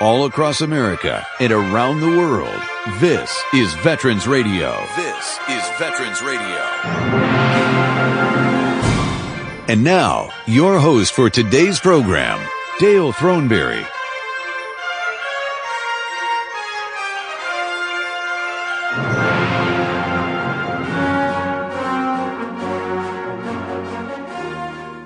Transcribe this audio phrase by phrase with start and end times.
[0.00, 2.60] all across America and around the world.
[3.00, 4.72] This is Veterans Radio.
[4.96, 7.64] This is Veterans Radio.
[9.68, 12.44] And now, your host for today's program,
[12.80, 13.86] Dale Throneberry.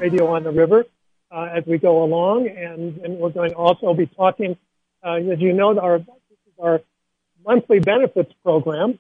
[0.00, 0.84] Radio on the River
[1.30, 4.56] uh, as we go along, and, and we're going to also be talking,
[5.04, 6.00] uh, as you know, our
[6.58, 6.80] our
[7.44, 8.98] monthly benefits program,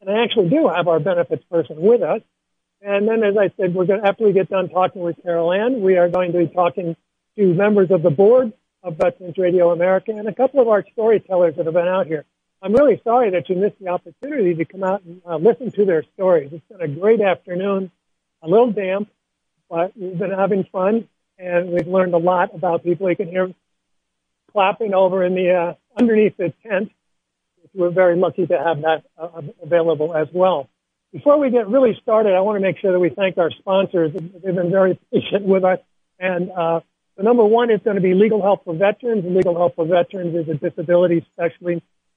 [0.00, 2.20] and I actually do have our benefits person with us.
[2.82, 5.52] And then, as I said, we're going to, after we get done talking with Carol
[5.52, 6.96] Ann, we are going to be talking
[7.36, 11.56] to members of the board of Veterans Radio America and a couple of our storytellers
[11.56, 12.24] that have been out here.
[12.60, 15.84] I'm really sorry that you missed the opportunity to come out and uh, listen to
[15.84, 16.50] their stories.
[16.52, 17.90] It's been a great afternoon,
[18.42, 19.08] a little damp,
[19.70, 23.08] but we've been having fun and we've learned a lot about people.
[23.08, 23.54] You can hear
[24.54, 26.90] clapping over in the uh, underneath the tent.
[27.74, 30.70] We're very lucky to have that uh, available as well.
[31.12, 34.12] Before we get really started, I want to make sure that we thank our sponsors.
[34.12, 35.80] They've been very patient with us.
[36.18, 36.80] And uh,
[37.16, 39.24] the number one is going to be Legal Help for Veterans.
[39.26, 41.26] Legal Help for Veterans is a disability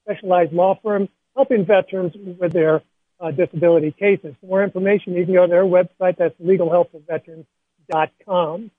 [0.04, 2.82] specialized law firm helping veterans with their
[3.20, 4.34] uh, disability cases.
[4.40, 6.16] For more information, you can go to their website.
[6.16, 8.70] That's legalhelpforveterans.com.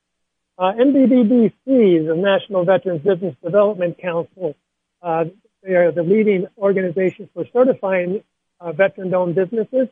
[0.60, 4.58] Uh, NVBDC, the National Veterans Business Development Council,
[5.02, 5.24] uh,
[5.64, 8.22] they are the leading organization for certifying
[8.60, 9.88] uh, veteran-owned businesses.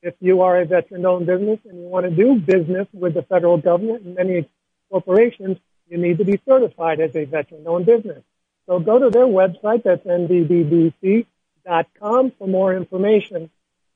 [0.00, 3.56] If you are a veteran-owned business and you want to do business with the federal
[3.56, 4.48] government and many
[4.92, 8.22] corporations, you need to be certified as a veteran-owned business.
[8.66, 11.24] So go to their website, that's nvbdc.com
[12.38, 13.50] for more information.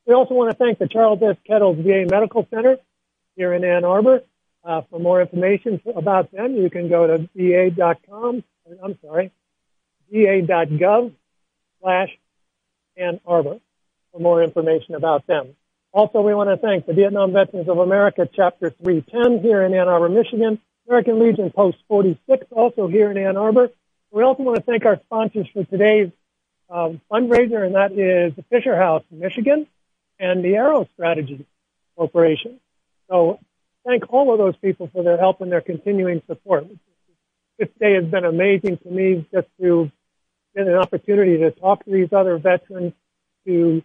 [0.06, 1.36] We also want to thank the Charles S.
[1.46, 2.78] Kettles VA Medical Center
[3.36, 4.22] here in Ann Arbor.
[4.66, 8.42] Uh, for more information about them, you can go to va.com.
[8.82, 9.30] I'm sorry,
[10.10, 11.12] va.gov
[11.80, 12.08] slash
[12.96, 13.60] Ann Arbor
[14.12, 15.54] for more information about them.
[15.92, 19.86] Also, we want to thank the Vietnam Veterans of America Chapter 310 here in Ann
[19.86, 23.70] Arbor, Michigan, American Legion Post 46 also here in Ann Arbor.
[24.10, 26.10] We also want to thank our sponsors for today's
[26.68, 29.68] um, fundraiser, and that is the Fisher House, Michigan,
[30.18, 31.46] and the Arrow Strategy
[31.96, 32.58] Corporation.
[33.08, 33.38] So
[33.86, 36.66] thank all of those people for their help and their continuing support.
[37.58, 39.90] This day has been amazing to me just to
[40.54, 42.92] get an opportunity to talk to these other veterans
[43.46, 43.82] to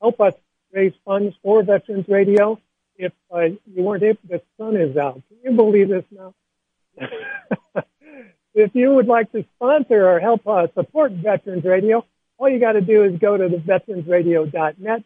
[0.00, 0.34] help us
[0.72, 2.60] raise funds for Veterans Radio.
[2.96, 5.22] If uh, you weren't able, the sun is out.
[5.28, 6.34] Can you believe this now?
[8.54, 12.04] if you would like to sponsor or help uh, support Veterans Radio,
[12.38, 15.04] all you got to do is go to the veteransradio.net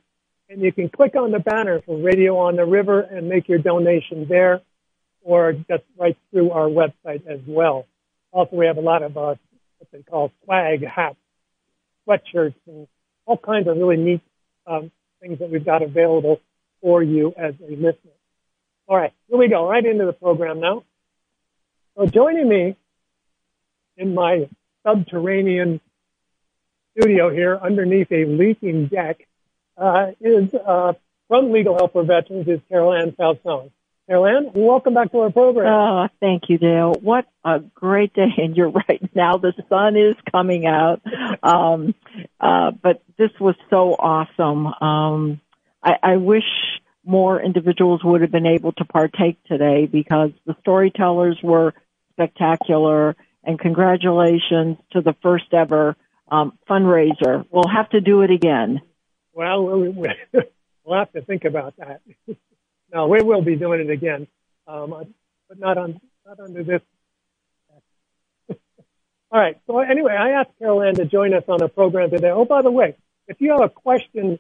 [0.53, 3.59] and you can click on the banner for Radio on the River and make your
[3.59, 4.61] donation there
[5.23, 7.87] or just right through our website as well.
[8.33, 9.35] Also, we have a lot of uh,
[9.79, 11.17] what they call swag hats,
[12.07, 12.87] sweatshirts, and
[13.25, 14.21] all kinds of really neat
[14.67, 14.91] um,
[15.21, 16.39] things that we've got available
[16.83, 18.13] for you as a listener.
[18.89, 20.85] All right, here we go, right into the program now.
[21.97, 22.77] So joining me
[23.97, 24.49] in my
[24.83, 25.81] subterranean
[26.93, 29.27] studio here underneath a leaking deck
[30.21, 30.93] is uh,
[31.29, 33.71] from Legal Help for Veterans is Carol Ann Falzone.
[34.07, 35.73] Carol Ann, welcome back to our program.
[35.73, 36.93] Oh, thank you, Dale.
[37.01, 38.33] What a great day.
[38.37, 39.01] And you're right.
[39.15, 41.01] Now the sun is coming out.
[41.43, 41.95] Um,
[42.41, 44.67] uh, but this was so awesome.
[44.67, 45.41] Um,
[45.83, 46.45] I, I wish
[47.05, 51.75] more individuals would have been able to partake today because the storytellers were
[52.13, 55.97] spectacular and congratulations to the first ever
[56.31, 57.45] um, fundraiser.
[57.51, 58.81] We'll have to do it again.
[59.33, 59.65] Well,
[60.85, 62.03] we'll have to think about that.
[62.93, 64.27] no, we will be doing it again,
[64.67, 64.91] um,
[65.49, 66.83] but not on not under this.
[69.31, 69.59] All right.
[69.67, 72.31] So anyway, I asked Carol Ann to join us on the program today.
[72.31, 72.97] Oh, by the way,
[73.29, 74.39] if you have a question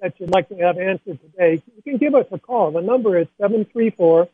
[0.00, 2.70] that you'd like to have answered today, you can give us a call.
[2.72, 4.28] The number is 734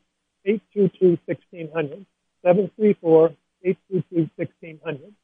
[0.45, 2.07] 822 1600.
[2.43, 3.33] 734
[3.63, 5.15] 822 1600.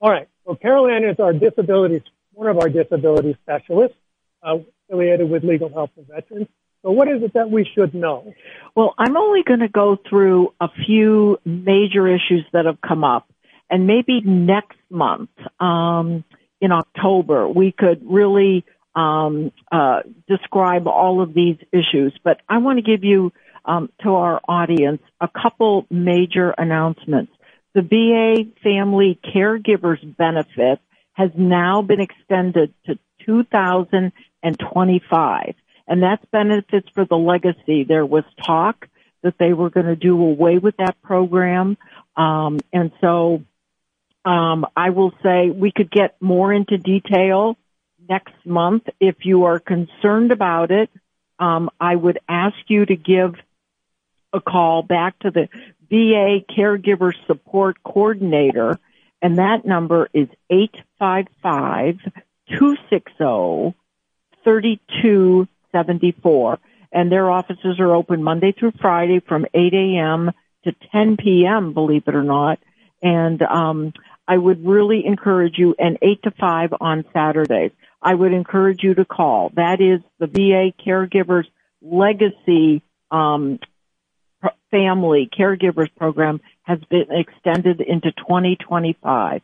[0.00, 0.28] All right.
[0.46, 3.96] So Carol Ann is our disability, one of our disability specialists
[4.42, 6.48] affiliated with Legal Help for Veterans.
[6.82, 8.32] So what is it that we should know?
[8.74, 13.30] Well, I'm only going to go through a few major issues that have come up.
[13.68, 16.24] And maybe next month, um,
[16.60, 18.64] in October, we could really
[18.94, 22.18] um, uh, describe all of these issues.
[22.24, 23.32] But I want to give you
[23.64, 27.32] um, to our audience a couple major announcements.
[27.74, 30.80] The VA Family Caregivers Benefit
[31.12, 35.54] has now been extended to 2000 and 25.
[35.86, 37.84] And that's benefits for the legacy.
[37.84, 38.88] There was talk
[39.22, 41.76] that they were going to do away with that program.
[42.16, 43.42] Um, and so
[44.22, 47.56] Um, I will say we could get more into detail
[48.06, 48.84] next month.
[49.00, 50.90] If you are concerned about it,
[51.38, 53.34] um, I would ask you to give
[54.32, 55.48] a call back to the
[55.88, 58.78] VA Caregiver Support Coordinator,
[59.22, 61.96] and that number is 855
[62.58, 63.74] 260
[64.44, 66.58] 3274.
[66.92, 70.32] And their offices are open Monday through Friday from 8 a.m.
[70.64, 72.58] to 10 p.m., believe it or not.
[73.02, 73.92] And, um,
[74.30, 77.72] I would really encourage you, and 8 to 5 on Saturdays.
[78.00, 79.50] I would encourage you to call.
[79.56, 81.46] That is the VA Caregivers
[81.82, 83.58] Legacy um,
[84.70, 89.42] Family Caregivers Program has been extended into 2025.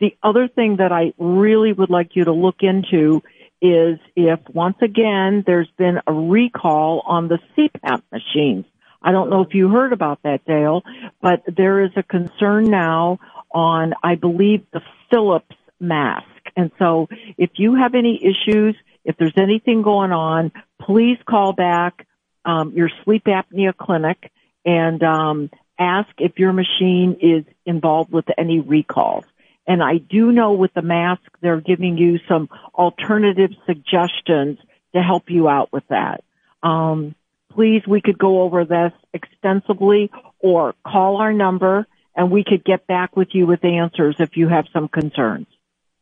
[0.00, 3.22] The other thing that I really would like you to look into
[3.60, 8.64] is if once again there's been a recall on the CPAP machines.
[9.02, 10.82] I don't know if you heard about that, Dale,
[11.22, 13.18] but there is a concern now
[13.52, 14.80] on, I believe, the
[15.10, 16.26] Philips mask.
[16.56, 17.08] And so
[17.38, 22.06] if you have any issues, if there's anything going on, please call back
[22.44, 24.30] um, your sleep apnea clinic
[24.64, 29.24] and um, ask if your machine is involved with any recalls.
[29.66, 34.58] And I do know with the mask, they're giving you some alternative suggestions
[34.94, 36.22] to help you out with that.
[36.62, 37.14] Um,
[37.52, 42.86] please, we could go over this extensively or call our number and we could get
[42.86, 45.46] back with you with answers if you have some concerns.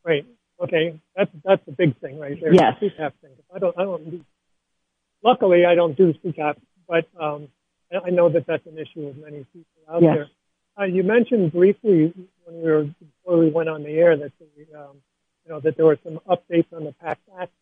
[0.04, 0.26] Right.
[0.60, 1.00] Okay.
[1.16, 2.54] That's that's the big thing right there.
[2.54, 2.74] Yes.
[2.80, 3.30] The CPAP thing.
[3.54, 3.78] I don't.
[3.78, 4.10] I don't.
[4.10, 4.24] Do,
[5.22, 6.56] luckily, I don't do CPAP,
[6.86, 7.48] but um,
[7.92, 10.14] I know that that's an issue with many people out yes.
[10.14, 10.28] there.
[10.78, 12.12] Uh, you mentioned briefly
[12.44, 12.86] when we were
[13.24, 14.96] before we went on the air that the, um,
[15.44, 17.52] you know that there were some updates on the PACT Act.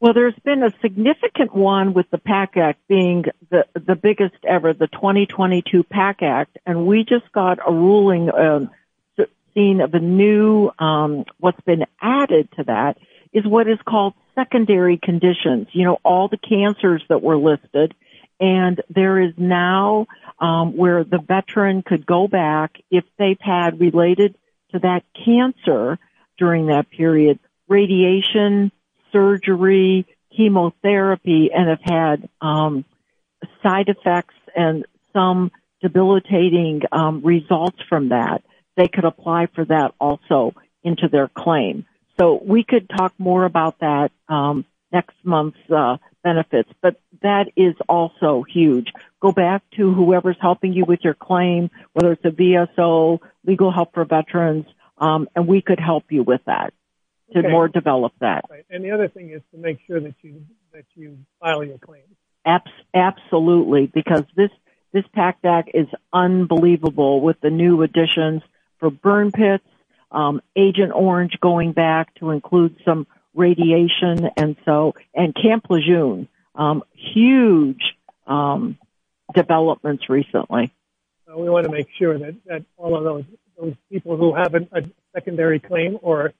[0.00, 4.72] Well, there's been a significant one with the PACT Act being the the biggest ever,
[4.72, 8.66] the 2022 PACT Act, and we just got a ruling uh,
[9.54, 12.96] seen of a new um, what's been added to that
[13.32, 15.68] is what is called secondary conditions.
[15.72, 17.94] You know, all the cancers that were listed,
[18.38, 20.06] and there is now
[20.38, 24.34] um, where the veteran could go back if they've had related
[24.72, 25.98] to that cancer
[26.38, 27.38] during that period,
[27.68, 28.72] radiation
[29.12, 30.06] surgery,
[30.36, 32.84] chemotherapy, and have had um,
[33.62, 35.50] side effects and some
[35.80, 38.42] debilitating um, results from that,
[38.76, 40.52] they could apply for that also
[40.82, 41.86] into their claim.
[42.18, 47.74] So we could talk more about that um, next month's uh, benefits, but that is
[47.88, 48.92] also huge.
[49.20, 53.94] Go back to whoever's helping you with your claim, whether it's a VSO, legal help
[53.94, 54.66] for veterans,
[54.98, 56.72] um, and we could help you with that
[57.32, 57.48] to Okay.
[57.48, 58.44] more develop that.
[58.50, 58.64] Right.
[58.70, 62.06] And the other thing is to make sure that you that you file your claims.
[62.44, 64.50] Abs- absolutely, because this
[64.92, 68.42] this PACT Act is unbelievable with the new additions
[68.78, 69.64] for burn pits,
[70.10, 76.82] um, Agent Orange going back to include some radiation, and so and Camp Lejeune, um,
[76.92, 77.82] huge
[78.26, 78.78] um,
[79.34, 80.72] developments recently.
[81.30, 83.24] Uh, we want to make sure that, that all of those
[83.58, 84.82] those people who have an, a
[85.14, 86.32] secondary claim or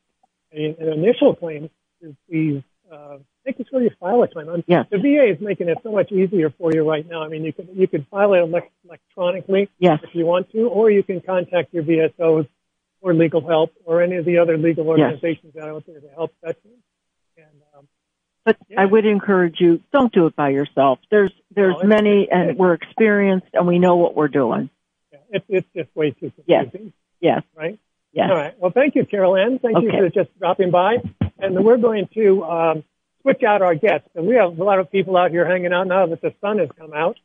[0.52, 1.70] a, an initial claim
[2.02, 4.48] to please uh, make sure you file a claim.
[4.48, 4.86] Um, Yes.
[4.90, 7.22] The VA is making it so much easier for you right now.
[7.22, 10.68] I mean, you can you can file it elec- electronically Yes, if you want to,
[10.68, 12.48] or you can contact your VSOs
[13.00, 16.32] or legal help or any of the other legal organizations are out there to help
[16.42, 16.82] veterans.
[17.36, 17.88] And um,
[18.44, 18.82] but Yeah.
[18.82, 20.98] I would encourage you don't do it by yourself.
[21.10, 24.70] There's there's No, many, and we're experienced, and we know what we're doing.
[25.12, 27.42] yeah, it's it's just way too confusing, Yes, yes.
[27.56, 27.78] right?
[28.12, 28.28] yes.
[28.30, 28.58] All right.
[28.58, 29.58] Well, thank you, Carol Ann.
[29.58, 30.96] Thank you for just dropping by.
[31.38, 32.84] And we're going to um,
[33.22, 34.08] switch out our guests.
[34.14, 36.58] And we have a lot of people out here hanging out now that the sun
[36.58, 37.16] has come out.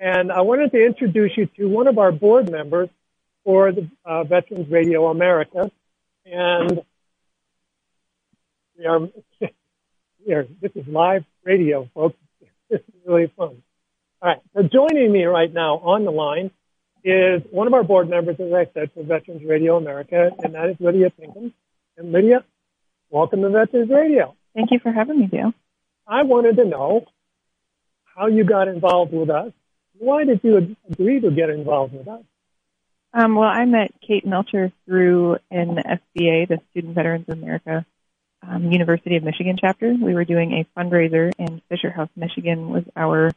[0.00, 2.88] And I wanted to introduce you to one of our board members
[3.46, 5.70] for the uh, Veterans Radio America.
[6.26, 6.82] And
[8.76, 9.00] we are,
[10.26, 12.16] we are, this is live radio, folks.
[12.68, 13.62] This is really fun.
[14.20, 14.40] All right.
[14.52, 16.50] So joining me right now on the line
[17.04, 20.70] is one of our board members, as I said, for Veterans Radio America, and that
[20.70, 21.54] is Lydia Pinkham.
[21.96, 22.44] And Lydia,
[23.08, 24.34] welcome to Veterans Radio.
[24.52, 25.52] Thank you for having me, Dale.
[26.08, 27.04] I wanted to know
[28.16, 29.52] how you got involved with us.
[29.96, 32.24] Why did you agree to get involved with us?
[33.12, 37.86] Um, well, I met Kate Melcher through an SVA, the Student Veterans of America
[38.48, 39.94] um, University of Michigan chapter.
[39.94, 43.32] We were doing a fundraiser, and Fisher House, Michigan was our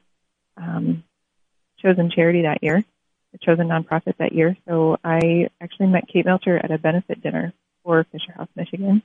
[0.57, 1.03] um,
[1.81, 2.83] chosen charity that year,
[3.31, 4.57] the chosen nonprofit that year.
[4.67, 9.01] So I actually met Kate Melcher at a benefit dinner for Fisher House, Michigan.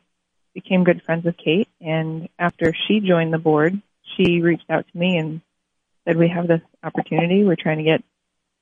[0.52, 3.80] Became good friends with Kate, and after she joined the board,
[4.16, 5.40] she reached out to me and
[6.04, 7.42] said, "We have this opportunity.
[7.42, 8.04] We're trying to get a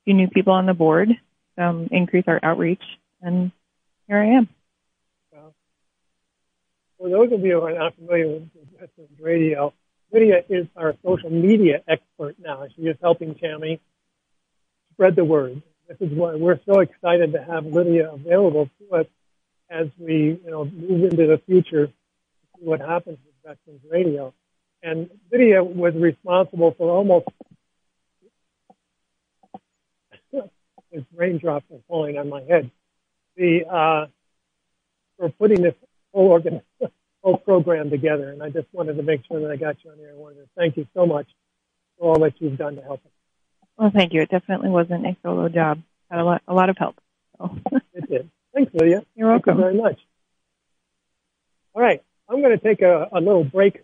[0.05, 1.09] few new people on the board,
[1.57, 2.83] um, increase our outreach,
[3.21, 3.51] and
[4.07, 4.49] here I am.
[7.03, 9.73] For those of you who are not familiar with Veterans Radio,
[10.13, 12.65] Lydia is our social media expert now.
[12.77, 13.81] She is helping Tammy
[14.93, 15.61] spread the word.
[15.89, 19.05] This is why we're so excited to have Lydia available to us
[19.69, 21.93] as we, you know, move into the future to
[22.57, 24.33] see what happens with Veterans Radio.
[24.81, 27.27] And Lydia was responsible for almost
[30.93, 32.69] There's raindrops are falling on my head.
[33.35, 34.05] The uh,
[35.17, 35.73] for putting this
[36.13, 36.61] whole organ,
[37.23, 39.97] whole program together, and I just wanted to make sure that I got you on
[39.97, 40.11] there.
[40.11, 41.25] I wanted to thank you so much
[41.97, 43.11] for all that you've done to help us.
[43.75, 44.21] Well, thank you.
[44.21, 45.81] It definitely wasn't a solo job.
[46.11, 46.95] Had a lot, a lot of help.
[47.39, 47.57] So.
[47.93, 48.29] it did.
[48.53, 49.03] Thanks, Lydia.
[49.15, 49.55] You're welcome.
[49.55, 49.99] Thank you very much.
[51.73, 53.83] All right, I'm going to take a, a little break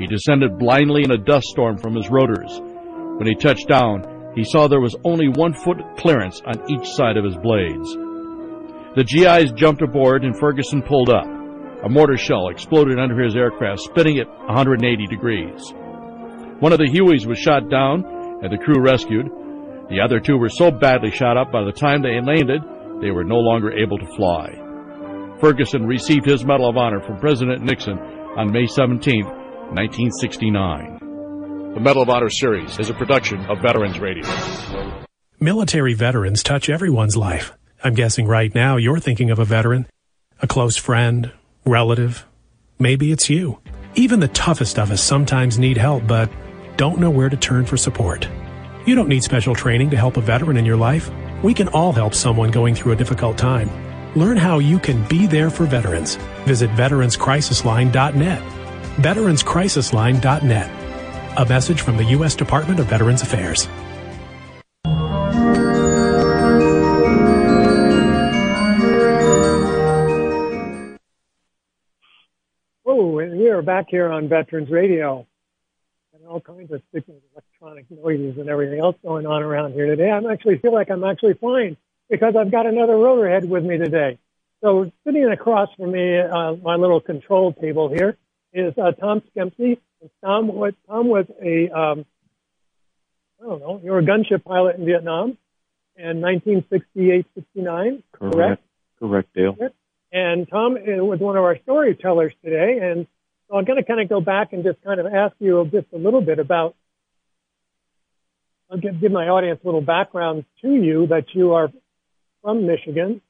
[0.00, 2.50] He descended blindly in a dust storm from his rotors.
[3.18, 7.16] When he touched down, he saw there was only one foot clearance on each side
[7.16, 7.94] of his blades.
[8.96, 11.26] The GIs jumped aboard and Ferguson pulled up.
[11.84, 15.72] A mortar shell exploded under his aircraft, spinning it 180 degrees.
[16.58, 18.02] One of the Hueys was shot down
[18.42, 19.30] and the crew rescued.
[19.90, 22.62] The other two were so badly shot up by the time they landed
[23.02, 24.48] they were no longer able to fly.
[25.40, 31.72] Ferguson received his Medal of Honor from President Nixon on May 17, 1969.
[31.74, 34.24] The Medal of Honor series is a production of Veterans Radio.
[35.40, 37.52] Military veterans touch everyone's life.
[37.82, 39.88] I'm guessing right now you're thinking of a veteran,
[40.40, 41.32] a close friend,
[41.66, 42.24] relative.
[42.78, 43.58] Maybe it's you.
[43.96, 46.30] Even the toughest of us sometimes need help, but
[46.76, 48.28] don't know where to turn for support.
[48.86, 51.10] You don't need special training to help a veteran in your life.
[51.42, 53.68] We can all help someone going through a difficult time.
[54.14, 56.16] Learn how you can be there for veterans.
[56.44, 58.42] Visit veteranscrisisline.net.
[58.96, 61.38] Veteranscrisisline.net.
[61.38, 62.34] A message from the U.S.
[62.34, 63.68] Department of Veterans Affairs.
[72.84, 75.26] Oh, and we are back here on Veterans Radio
[76.14, 80.10] and all kinds of electronic noises and everything else going on around here today.
[80.10, 81.76] I actually feel like I'm actually fine
[82.10, 84.18] because I've got another rotor head with me today.
[84.60, 88.16] So sitting across from me, uh, my little control table here
[88.52, 89.78] is uh, Tom Stempky.
[90.22, 92.04] Tom was, Tom was a, um,
[93.40, 95.38] I don't know, you were a gunship pilot in Vietnam
[95.96, 98.34] in 1968, 69, correct?
[98.34, 98.62] Correct,
[98.98, 99.56] correct Dale.
[100.12, 103.06] And Tom uh, was one of our storytellers today, and
[103.52, 105.88] so I'm going to kind of go back and just kind of ask you just
[105.92, 106.74] a little bit about
[108.70, 111.70] I'll give, give my audience a little background to you that you are
[112.40, 113.20] from Michigan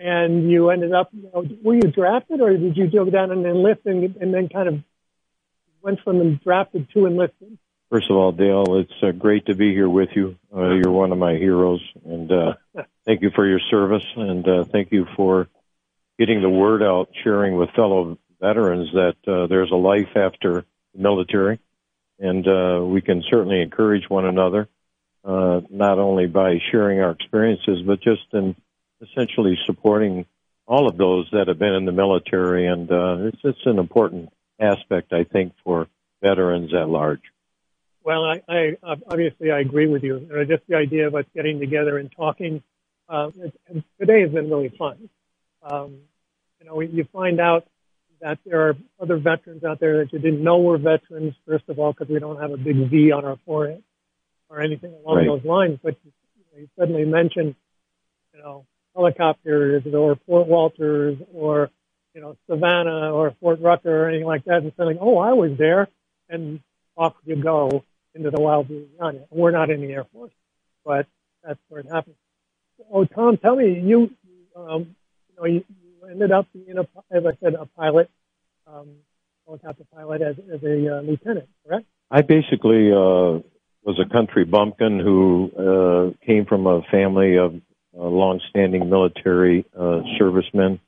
[0.00, 3.46] and you ended up, you know, were you drafted or did you go down and
[3.46, 4.80] enlist and, and then kind of
[5.80, 7.56] went from drafted to enlisted?
[7.88, 10.36] First of all, Dale, it's uh, great to be here with you.
[10.52, 12.54] Uh, you're one of my heroes, and uh,
[13.06, 15.46] thank you for your service, and uh, thank you for
[16.18, 20.64] getting the word out, sharing with fellow veterans that uh, there's a life after
[20.94, 21.58] the military,
[22.18, 24.68] and uh, we can certainly encourage one another,
[25.24, 28.56] uh, not only by sharing our experiences, but just in
[29.00, 30.26] essentially supporting
[30.66, 35.12] all of those that have been in the military, and uh, it's an important aspect,
[35.12, 35.88] I think, for
[36.22, 37.20] veterans at large.
[38.02, 40.28] Well, I, I obviously I agree with you.
[40.32, 42.62] Uh, just the idea of us getting together and talking.
[43.08, 43.30] Uh,
[44.00, 45.08] today has been really fun.
[45.62, 45.98] Um,
[46.60, 47.66] you know, you find out
[48.20, 51.34] that there are other veterans out there that you didn't know were veterans.
[51.46, 53.82] First of all, because we don't have a big V on our forehead
[54.48, 55.26] or anything along right.
[55.26, 55.78] those lines.
[55.82, 56.12] But you,
[56.52, 57.56] know, you suddenly mention,
[58.34, 61.70] you know, helicopters or Fort Walters or
[62.14, 65.52] you know Savannah or Fort Rucker or anything like that, and saying, "Oh, I was
[65.58, 65.88] there,"
[66.28, 66.60] and
[66.96, 69.20] off you go into the wild Louisiana.
[69.30, 70.32] We're not in the Air Force,
[70.84, 71.06] but
[71.44, 72.16] that's where it happens.
[72.90, 74.10] Oh, Tom, tell me, you,
[74.54, 74.96] um,
[75.28, 75.64] you know, you
[76.10, 78.10] ended up being, a, as I said, a pilot,
[78.66, 78.88] um,
[79.46, 81.86] helicopter pilot as, as a uh, lieutenant, correct?
[82.10, 83.40] I basically uh,
[83.82, 87.54] was a country bumpkin who uh, came from a family of
[87.96, 90.80] uh, long-standing military uh, servicemen.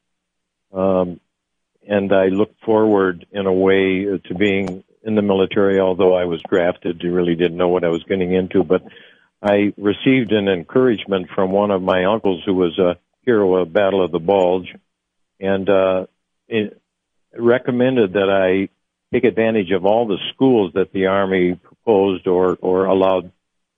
[0.73, 1.21] Um,
[1.87, 6.43] and I looked forward in a way to being in the military, although I was
[6.43, 8.83] drafted, I really didn't know what I was getting into, but
[9.43, 14.05] I received an encouragement from one of my uncles who was a hero of Battle
[14.05, 14.75] of the Bulge
[15.41, 16.07] and, uh,
[16.49, 16.81] it
[17.37, 18.69] recommended that I
[19.13, 23.33] take advantage of all the schools that the Army proposed or, or allowed,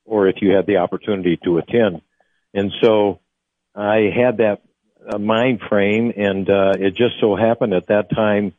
[0.05, 2.03] or if you had the opportunity to attend.
[2.55, 3.21] And so
[3.75, 4.63] I had that
[5.09, 8.55] uh, mind frame and, uh, it just so happened at that time,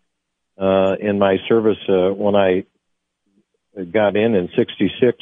[0.57, 2.65] uh, in my service, uh, when I
[3.91, 5.17] got in in 66,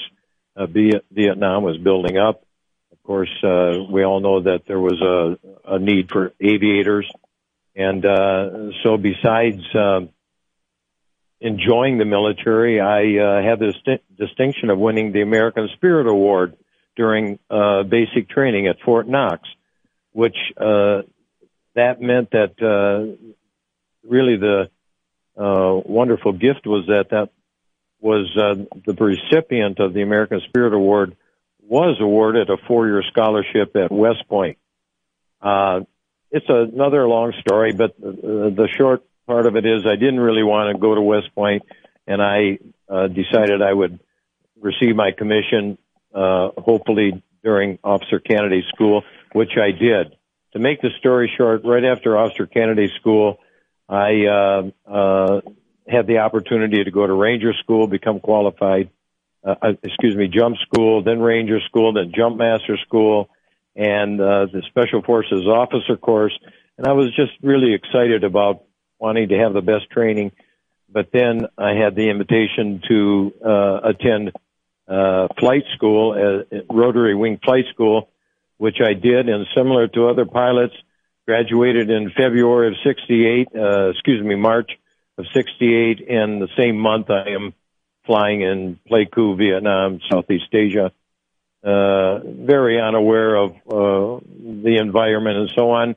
[0.55, 2.43] uh, Vietnam was building up.
[2.91, 7.09] Of course, uh, we all know that there was a, a need for aviators.
[7.79, 10.01] And, uh, so besides, uh,
[11.39, 16.57] enjoying the military, I uh, had the st- distinction of winning the American Spirit Award
[16.95, 19.47] during uh, basic training at Fort Knox,
[20.11, 21.03] which uh,
[21.75, 23.15] that meant that uh,
[24.05, 24.69] really the
[25.37, 27.29] uh, wonderful gift was that that
[28.01, 31.15] was uh, the recipient of the American Spirit Award
[31.61, 34.57] was awarded a four-year scholarship at West Point.
[35.41, 35.81] Uh,
[36.31, 40.43] it's another long story, but the, the short part of it is I didn't really
[40.43, 41.63] want to go to West Point,
[42.07, 43.99] and I uh, decided I would
[44.59, 45.77] receive my commission,
[46.13, 50.15] uh, hopefully during Officer Candidate School, which I did.
[50.53, 53.37] To make the story short, right after Officer Candidate School,
[53.87, 55.41] I uh, uh,
[55.87, 58.89] had the opportunity to go to Ranger School, become qualified.
[59.43, 63.29] Uh, uh excuse me, jump school, then Ranger School, then Jump Master School,
[63.79, 66.37] and uh, the Special Forces Officer course.
[66.77, 68.63] And I was just really excited about
[68.99, 70.33] wanting to have the best training.
[70.91, 74.33] But then I had the invitation to uh, attend
[74.85, 78.09] uh, flight school, uh, rotary wing flight school,
[78.57, 79.29] which I did.
[79.29, 80.73] And similar to other pilots,
[81.25, 84.71] graduated in February of 68, uh, excuse me, March
[85.17, 86.05] of 68.
[86.09, 87.53] And the same month I am
[88.05, 90.91] flying in Pleiku, Vietnam, Southeast Asia.
[91.61, 94.25] Uh, very unaware of uh,
[94.63, 95.95] the environment and so on.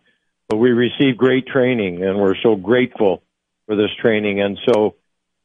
[0.48, 3.22] But we received great training, and we're so grateful
[3.66, 4.40] for this training.
[4.40, 4.96] And so,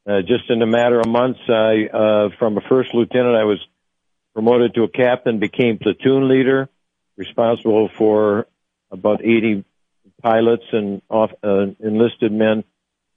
[0.08, 3.60] uh, just in a matter of months, I, uh, from a first lieutenant, I was
[4.34, 6.67] promoted to a captain, became platoon leader,
[7.15, 8.47] responsible for
[8.91, 9.63] about 80
[10.21, 12.63] pilots and off, uh, enlisted men.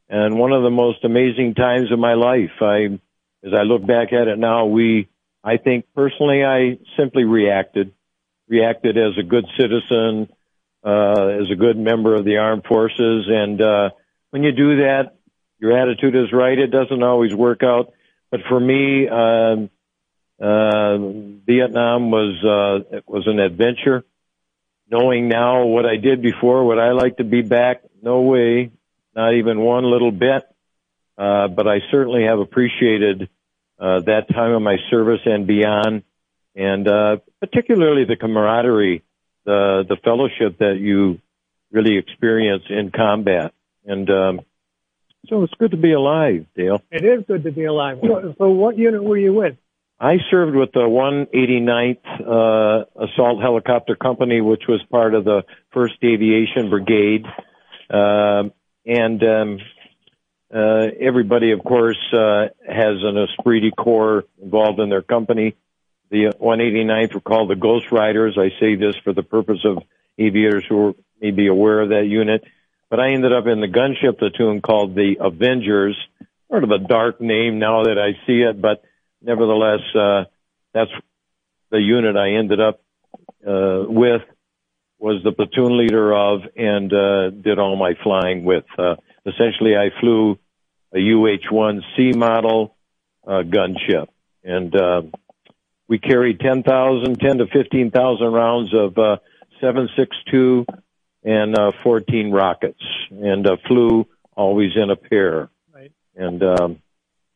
[0.08, 2.52] And one of the most amazing times of my life.
[2.60, 2.98] I,
[3.44, 5.08] as I look back at it now, we,
[5.42, 7.92] I think personally, I simply reacted,
[8.48, 10.28] reacted as a good citizen,
[10.84, 13.26] uh, as a good member of the armed forces.
[13.28, 13.90] And, uh,
[14.30, 15.16] when you do that,
[15.58, 16.58] your attitude is right.
[16.58, 17.92] It doesn't always work out.
[18.30, 19.70] But for me, um,
[20.40, 20.96] uh,
[21.46, 24.04] Vietnam was, uh, it was an adventure.
[24.90, 27.82] Knowing now what I did before, would I like to be back?
[28.02, 28.70] No way.
[29.14, 30.44] Not even one little bit.
[31.18, 33.28] Uh, but I certainly have appreciated,
[33.80, 36.02] uh, that time of my service and beyond.
[36.54, 39.02] And, uh, particularly the camaraderie
[39.44, 41.18] the the fellowship that you
[41.72, 43.52] really experience in combat.
[43.84, 44.40] And um,
[45.28, 46.82] so it's good to be alive, Dale.
[46.90, 47.98] It is good to be alive.
[48.02, 49.56] So, so what unit were you with?
[49.98, 55.42] I served with the 189th uh, Assault Helicopter Company, which was part of the
[55.74, 57.26] 1st Aviation Brigade.
[57.90, 58.44] Uh,
[58.86, 59.58] and um,
[60.52, 65.54] uh, everybody, of course, uh, has an esprit de corps involved in their company.
[66.10, 68.36] The 189th were called the Ghost Riders.
[68.36, 69.78] I say this for the purpose of
[70.18, 72.42] aviators who may be aware of that unit.
[72.88, 75.96] But I ended up in the gunship platoon called the Avengers.
[76.48, 78.82] Sort of a dark name now that I see it, but
[79.22, 80.24] nevertheless, uh,
[80.74, 80.90] that's
[81.70, 82.82] the unit I ended up
[83.46, 84.22] uh, with.
[84.98, 88.64] was the platoon leader of and uh, did all my flying with.
[88.76, 90.38] Uh, essentially, I flew
[90.94, 92.76] a UH-1C model
[93.26, 94.08] uh, gunship,
[94.42, 95.02] and uh,
[95.88, 99.16] we carried 10,000, 10 to 15,000 rounds of uh,
[99.60, 100.66] 762
[101.22, 104.06] and uh, 14 rockets, and uh, flew
[104.36, 105.50] always in a pair.
[105.74, 105.92] Right.
[106.16, 106.82] And um,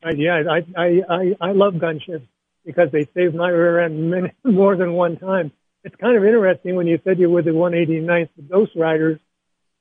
[0.05, 2.27] Right, yeah, I, I, I, I love gunships
[2.65, 5.51] because they saved my rear end many, more than one time.
[5.83, 9.19] It's kind of interesting when you said you were the 189th, the Ghost Riders.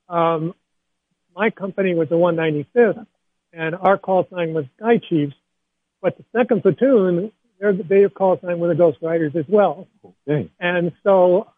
[0.07, 0.53] Um,
[1.35, 3.05] my company was the 195th,
[3.51, 5.35] and our call sign was Sky Chiefs.
[6.01, 9.87] But the second platoon, their their call sign was the Ghost Riders as well.
[10.27, 10.49] okay.
[10.59, 11.49] And so,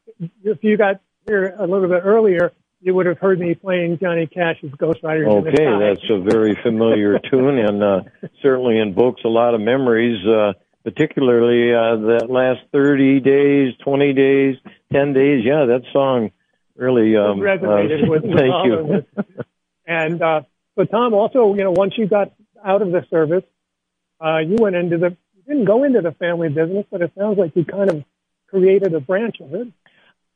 [0.43, 4.27] if you got here a little bit earlier, you would have heard me playing Johnny
[4.27, 5.27] Cash's Ghost Riders.
[5.27, 8.01] in the Okay, that's a very familiar tune and uh,
[8.43, 14.55] certainly invokes a lot of memories, uh, particularly uh, that last 30 days, 20 days,
[14.93, 15.43] 10 days.
[15.43, 16.29] Yeah, that song
[16.75, 19.45] really um, resonated uh, with, Thank you.
[19.87, 20.41] And uh,
[20.75, 23.43] but Tom, also, you know, once you got out of the service,
[24.23, 27.37] uh, you went into the you didn't go into the family business, but it sounds
[27.37, 28.03] like you kind of
[28.47, 29.67] created a branch of it.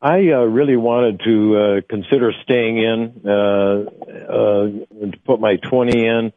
[0.01, 6.05] I uh, really wanted to uh, consider staying in, uh, uh, to put my 20
[6.05, 6.33] in,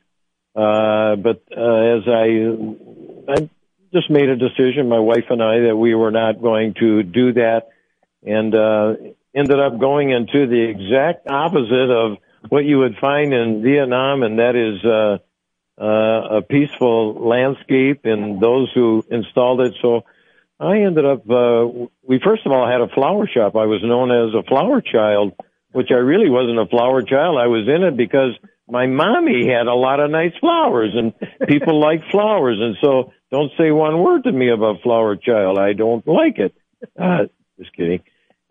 [0.57, 3.51] uh, but uh, as I, I
[3.93, 7.35] just made a decision, my wife and I, that we were not going to do
[7.35, 7.69] that,
[8.25, 8.95] and uh,
[9.35, 14.39] ended up going into the exact opposite of what you would find in Vietnam, and
[14.39, 15.19] that is uh,
[15.81, 19.75] uh, a peaceful landscape and those who installed it.
[19.81, 20.05] So
[20.61, 21.67] I ended up, uh,
[22.07, 23.57] we first of all had a flower shop.
[23.57, 25.33] I was known as a flower child,
[25.73, 27.39] which I really wasn't a flower child.
[27.39, 31.13] I was in it because my mommy had a lot of nice flowers and
[31.49, 32.59] people like flowers.
[32.61, 35.59] And so don't say one word to me about flower child.
[35.59, 36.55] I don't like it.
[36.99, 37.27] Uh,
[37.59, 38.01] just kidding.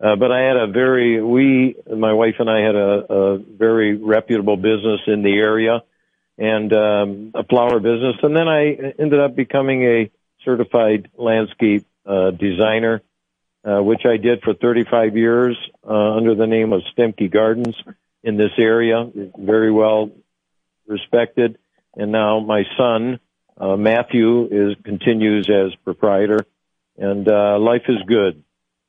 [0.02, 3.94] Uh, but I had a very, we, my wife and I had a, a very
[3.94, 5.84] reputable business in the area
[6.36, 8.16] and um, a flower business.
[8.22, 10.10] And then I ended up becoming a
[10.44, 13.02] certified landscape uh, designer,
[13.64, 15.56] uh, which I did for 35 years
[15.88, 17.76] uh, under the name of Stempky Gardens
[18.24, 20.10] in this area, very well
[20.88, 21.58] respected.
[21.94, 23.20] And now my son
[23.56, 26.46] uh, Matthew is continues as proprietor,
[26.96, 28.42] and uh, life is good.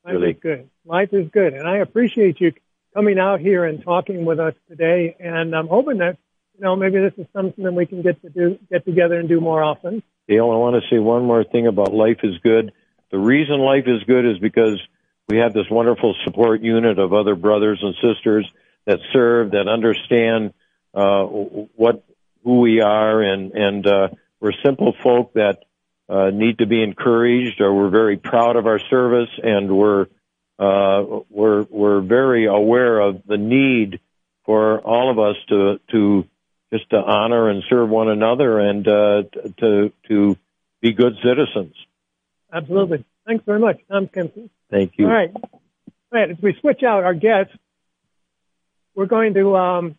[0.04, 0.32] Life Really.
[0.32, 0.70] is good.
[0.86, 2.52] Life is good, and I appreciate you
[2.94, 5.16] coming out here and talking with us today.
[5.18, 6.18] And I'm hoping that
[6.56, 9.30] you know maybe this is something that we can get to do get together and
[9.30, 10.04] do more often.
[10.28, 12.74] Dale, I want to say one more thing about life is good.
[13.12, 14.82] The reason life is good is because
[15.30, 18.50] we have this wonderful support unit of other brothers and sisters
[18.86, 20.54] that serve, that understand
[20.94, 22.04] uh, what
[22.44, 24.10] who we are, and and uh,
[24.42, 25.64] we're simple folk that
[26.10, 30.08] uh, need to be encouraged, or we're very proud of our service, and we're
[30.60, 34.00] we're we're very aware of the need
[34.46, 36.28] for all of us to to
[36.72, 39.24] just to honor and serve one another and uh,
[39.58, 40.38] to to
[40.82, 41.76] be good citizens.
[42.52, 43.06] Absolutely.
[43.26, 44.50] Thanks very much, Tom Stempky.
[44.70, 45.06] Thank you.
[45.06, 45.32] All right.
[45.34, 45.52] All
[46.12, 46.32] right.
[46.32, 47.54] As we switch out our guests,
[48.96, 49.96] we're going to um,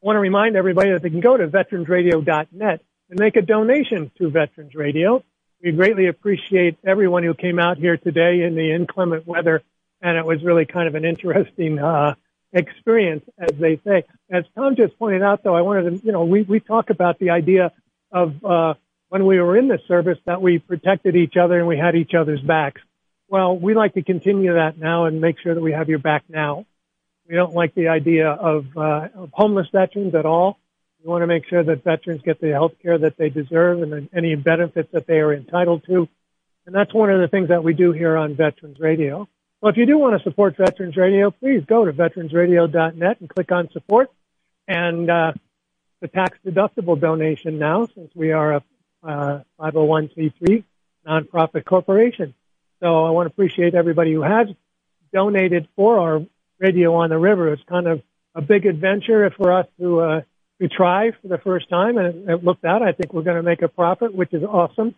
[0.00, 4.30] want to remind everybody that they can go to veteransradio.net and make a donation to
[4.30, 5.24] Veterans Radio.
[5.62, 9.62] We greatly appreciate everyone who came out here today in the inclement weather,
[10.00, 12.14] and it was really kind of an interesting uh,
[12.52, 14.04] experience, as they say.
[14.30, 17.18] As Tom just pointed out, though, I wanted to, you know, we, we talk about
[17.18, 17.72] the idea
[18.12, 18.74] of uh,
[19.08, 22.14] when we were in the service that we protected each other and we had each
[22.14, 22.80] other's backs.
[23.28, 26.24] Well, we like to continue that now and make sure that we have your back
[26.28, 26.66] now.
[27.28, 30.58] We don't like the idea of, uh, of homeless veterans at all.
[31.02, 33.92] We want to make sure that veterans get the health care that they deserve and
[33.92, 36.08] the, any benefits that they are entitled to.
[36.66, 39.28] And that's one of the things that we do here on Veterans Radio.
[39.60, 43.50] Well, if you do want to support Veterans Radio, please go to veteransradio.net and click
[43.52, 44.10] on support.
[44.68, 45.32] And uh,
[46.00, 48.62] the tax deductible donation now, since we are a
[49.02, 50.64] uh, 501c3
[51.06, 52.34] nonprofit corporation.
[52.80, 54.48] So I want to appreciate everybody who has
[55.12, 56.26] donated for our
[56.58, 57.52] radio on the river.
[57.52, 58.02] It's kind of
[58.34, 60.20] a big adventure for us to uh,
[60.60, 62.82] to try for the first time, and it, looked out.
[62.82, 64.94] I think we're going to make a profit, which is awesome.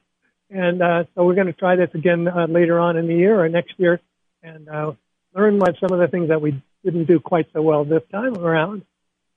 [0.50, 3.38] And uh, so we're going to try this again uh, later on in the year
[3.40, 4.00] or next year,
[4.48, 4.92] and uh,
[5.34, 8.36] learn what some of the things that we didn't do quite so well this time
[8.36, 8.84] around.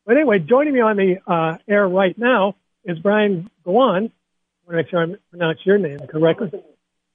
[0.06, 4.06] But anyway, joining me on the uh, air right now is Brian Gawne.
[4.06, 6.52] I want to make sure I pronounce your name correctly.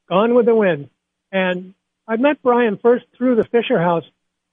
[0.09, 0.91] Gone with the Wind.
[1.33, 1.75] And
[2.07, 4.05] I met Brian first through the Fisher House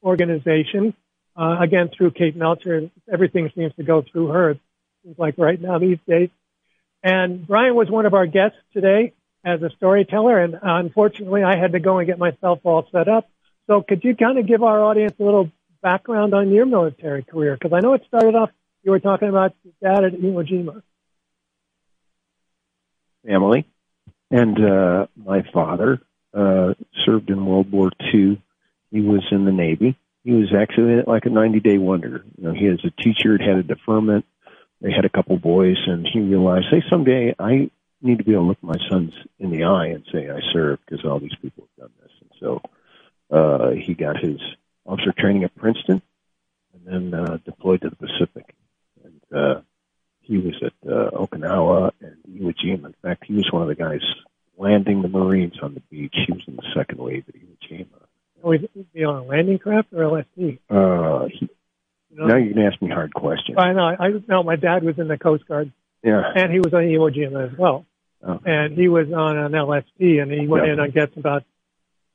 [0.04, 0.96] organization,
[1.36, 2.90] uh, again through Kate Melcher.
[3.12, 4.58] Everything seems to go through her.
[5.04, 6.30] Seems like right now these days.
[7.04, 10.40] And Brian was one of our guests today as a storyteller.
[10.40, 13.30] And uh, unfortunately, I had to go and get myself all set up.
[13.68, 17.58] So could you kind of give our audience a little background on your military career?
[17.60, 18.50] Because I know it started off,
[18.84, 20.82] you were talking about your dad at Iwo Jima.
[23.26, 23.66] Family.
[24.30, 26.02] And uh, my father
[26.34, 26.74] uh,
[27.06, 28.42] served in World War II.
[28.92, 29.98] He was in the Navy.
[30.24, 32.26] He was actually like a 90 day wonder.
[32.38, 34.26] You know, he was a teacher, had a deferment.
[34.82, 37.70] They had a couple boys, and he realized, hey, someday I
[38.02, 40.82] need to be able to look my sons in the eye and say I served
[40.86, 42.12] because all these people have done this.
[42.20, 42.62] And so
[43.34, 44.40] uh, he got his
[44.86, 46.02] officer training at Princeton
[46.74, 48.54] and then uh, deployed to the Pacific.
[49.04, 49.62] And uh,
[50.22, 52.86] he was at uh, Okinawa and Iwo Jima.
[52.88, 54.02] In fact, he was one of the guys
[54.58, 56.16] landing the Marines on the beach.
[56.28, 57.88] He was in the second wave at Iwo Jima.
[58.42, 58.60] Was
[58.94, 60.60] he on a landing craft or LSD?
[60.70, 61.50] Uh, he,
[62.12, 62.28] You know?
[62.28, 63.58] now you can ask me hard questions.
[63.58, 63.86] I know.
[64.00, 65.72] I know my dad was in the Coast Guard,
[66.04, 66.22] Yeah.
[66.36, 67.86] and he was on Iwo Jima as well.
[68.22, 68.40] Oh.
[68.46, 70.74] And he was on an LSD, and he went Yeah.
[70.74, 71.44] in, I guess, about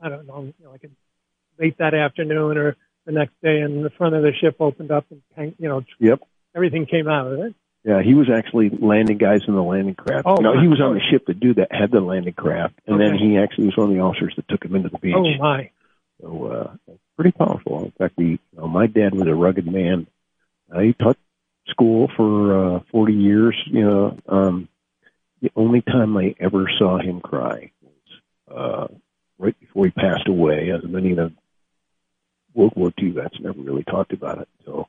[0.00, 0.84] I don't know, you know, like
[1.58, 5.06] late that afternoon or the next day, and the front of the ship opened up,
[5.36, 6.20] and you know, Yep.
[6.54, 7.54] everything came out of it.
[7.84, 10.26] Yeah, he was actually landing guys in the landing craft.
[10.26, 13.00] Oh, no, he was on the ship that do that had the landing craft, and
[13.00, 15.14] then he actually was one of the officers that took him into the beach.
[15.16, 15.70] Oh my!
[16.20, 17.84] So uh, pretty powerful.
[17.84, 20.06] In fact, he, you know, my dad was a rugged man.
[20.70, 21.16] Uh, he taught
[21.68, 23.56] school for uh, 40 years.
[23.66, 24.68] You know, um,
[25.40, 28.94] the only time I ever saw him cry was uh,
[29.38, 30.70] right before he passed away.
[30.72, 31.16] As many of
[32.58, 34.88] World War II vets never really talked about it until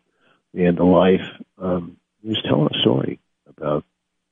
[0.56, 1.22] the end of life.
[1.60, 3.86] Um, he was telling a story about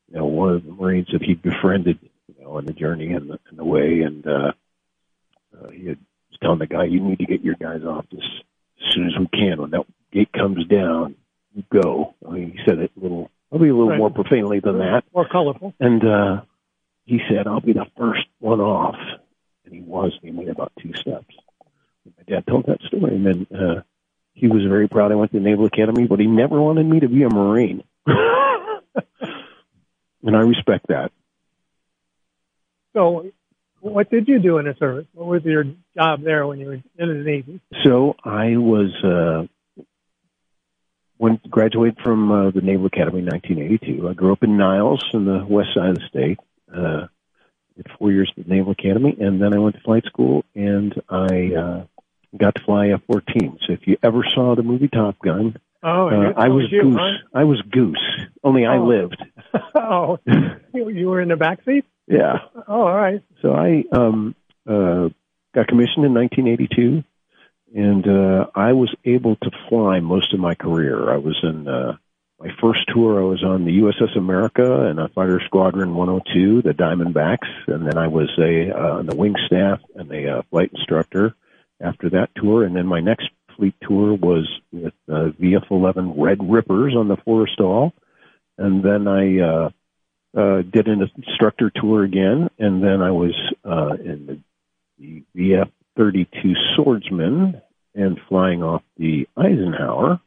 [0.10, 3.30] you know one of the Marines that he befriended, you know, on the journey and
[3.30, 4.52] the, and the way, and uh,
[5.56, 6.00] uh, he had
[6.32, 8.26] was telling the guy, "You need to get your guys off this
[8.82, 9.62] as soon as we can.
[9.62, 11.15] When that gate comes down,
[11.54, 14.00] you go." I mean, he said it a little, probably a little Right.
[14.00, 15.04] more profanely than that.
[15.13, 15.76] More colorful.
[15.80, 16.41] And uh,
[17.06, 18.97] he said, "I'll be the first one off,"
[19.63, 20.17] and he was.
[20.23, 21.36] He made about two steps.
[22.17, 23.82] My dad told that story, and then uh,
[24.34, 25.12] he was very proud.
[25.12, 27.84] I went to the Naval Academy, but he never wanted me to be a Marine,
[28.06, 28.15] and
[30.26, 31.12] I respect that.
[32.93, 33.32] So,
[33.80, 35.06] what did you do in the service?
[35.13, 35.65] What was your
[35.96, 37.60] job there when you were in the Navy?
[37.84, 39.48] So I was uh,
[41.17, 44.10] when graduated from uh, the Naval Academy in 1982.
[44.10, 46.39] I grew up in Niles, in the west side of the state.
[46.74, 47.08] Uh,
[47.76, 50.93] did four years at the Naval Academy, and then I went to flight school, and
[51.10, 51.86] I uh,
[52.36, 53.60] got to fly F-14.
[53.66, 56.96] So if you ever saw the movie Top Gun, Oh, uh, I was you, Goose.
[57.00, 57.18] huh?
[57.34, 58.26] I was Goose.
[58.44, 58.86] Only I Oh.
[58.86, 59.24] lived.
[59.76, 60.20] oh,
[60.74, 61.86] you, you were in the back seat.
[62.08, 62.40] Yeah.
[62.68, 63.22] Oh, all right.
[63.42, 64.36] So I um,
[64.68, 65.10] uh,
[65.54, 67.04] got commissioned in 1982,
[67.76, 71.12] and uh, I was able to fly most of my career.
[71.12, 71.98] I was in uh,
[72.40, 73.22] my first tour.
[73.22, 77.98] I was on the USS America and a Fighter Squadron 102, the Diamondbacks, and then
[77.98, 81.36] I was a uh, on the wing staff and a uh, flight instructor
[81.82, 82.63] after that tour.
[82.63, 87.92] And then my next fleet tour was with uh, VF-11 Red Rippers on the Forrestal,
[88.58, 89.40] and then I.
[89.40, 89.70] Uh,
[90.36, 93.34] uh, did an instructor tour again, and then I was
[93.66, 94.40] uh, in the,
[95.00, 97.62] the VF 32 Swordsman
[97.96, 100.20] and flying off the Eisenhower.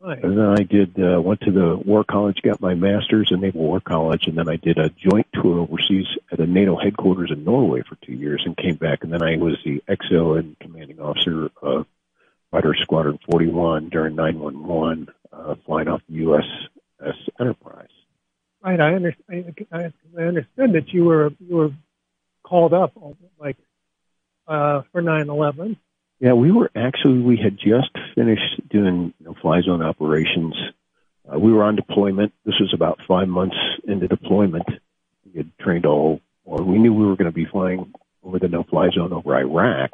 [0.00, 0.20] Nice.
[0.22, 3.62] And then I did uh, went to the War College, got my master's in Naval
[3.62, 7.44] War College, and then I did a joint tour overseas at a NATO headquarters in
[7.44, 9.02] Norway for two years, and came back.
[9.02, 11.86] And then I was the XO and commanding officer of
[12.50, 17.88] Fighter Squadron 41 during 911, uh, flying off the USS Enterprise.
[18.62, 18.80] Right.
[18.80, 19.66] I understand.
[19.72, 21.70] I, I understood that you were you were
[22.42, 22.92] called up
[23.38, 23.56] like
[24.48, 25.76] uh, for nine eleven.
[26.18, 30.54] Yeah, we were actually we had just finished doing you know, fly zone operations.
[31.30, 32.32] Uh, we were on deployment.
[32.44, 34.66] This was about five months into deployment.
[35.26, 38.48] We had trained all, or we knew we were going to be flying over the
[38.48, 39.90] no-fly zone over Iraq,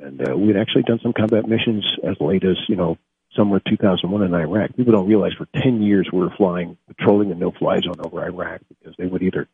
[0.00, 2.96] and uh, we had actually done some combat missions as late as you know
[3.36, 4.74] summer 2001 in Iraq.
[4.76, 8.62] People don't realize for 10 years we were flying, patrolling the no-fly zone over Iraq
[8.68, 9.48] because they would either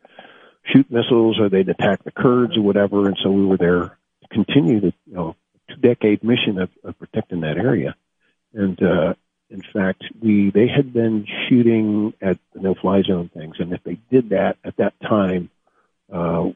[0.66, 4.28] shoot missiles or they'd attack the Kurds or whatever, and so we were there to
[4.30, 5.36] continue to you know
[5.74, 7.94] two-decade mission of, of protecting that area.
[8.52, 9.14] And uh,
[9.48, 13.98] in fact, we they had been shooting at the no-fly zone things, and if they
[14.10, 15.50] did that at that time,
[16.12, 16.50] uh,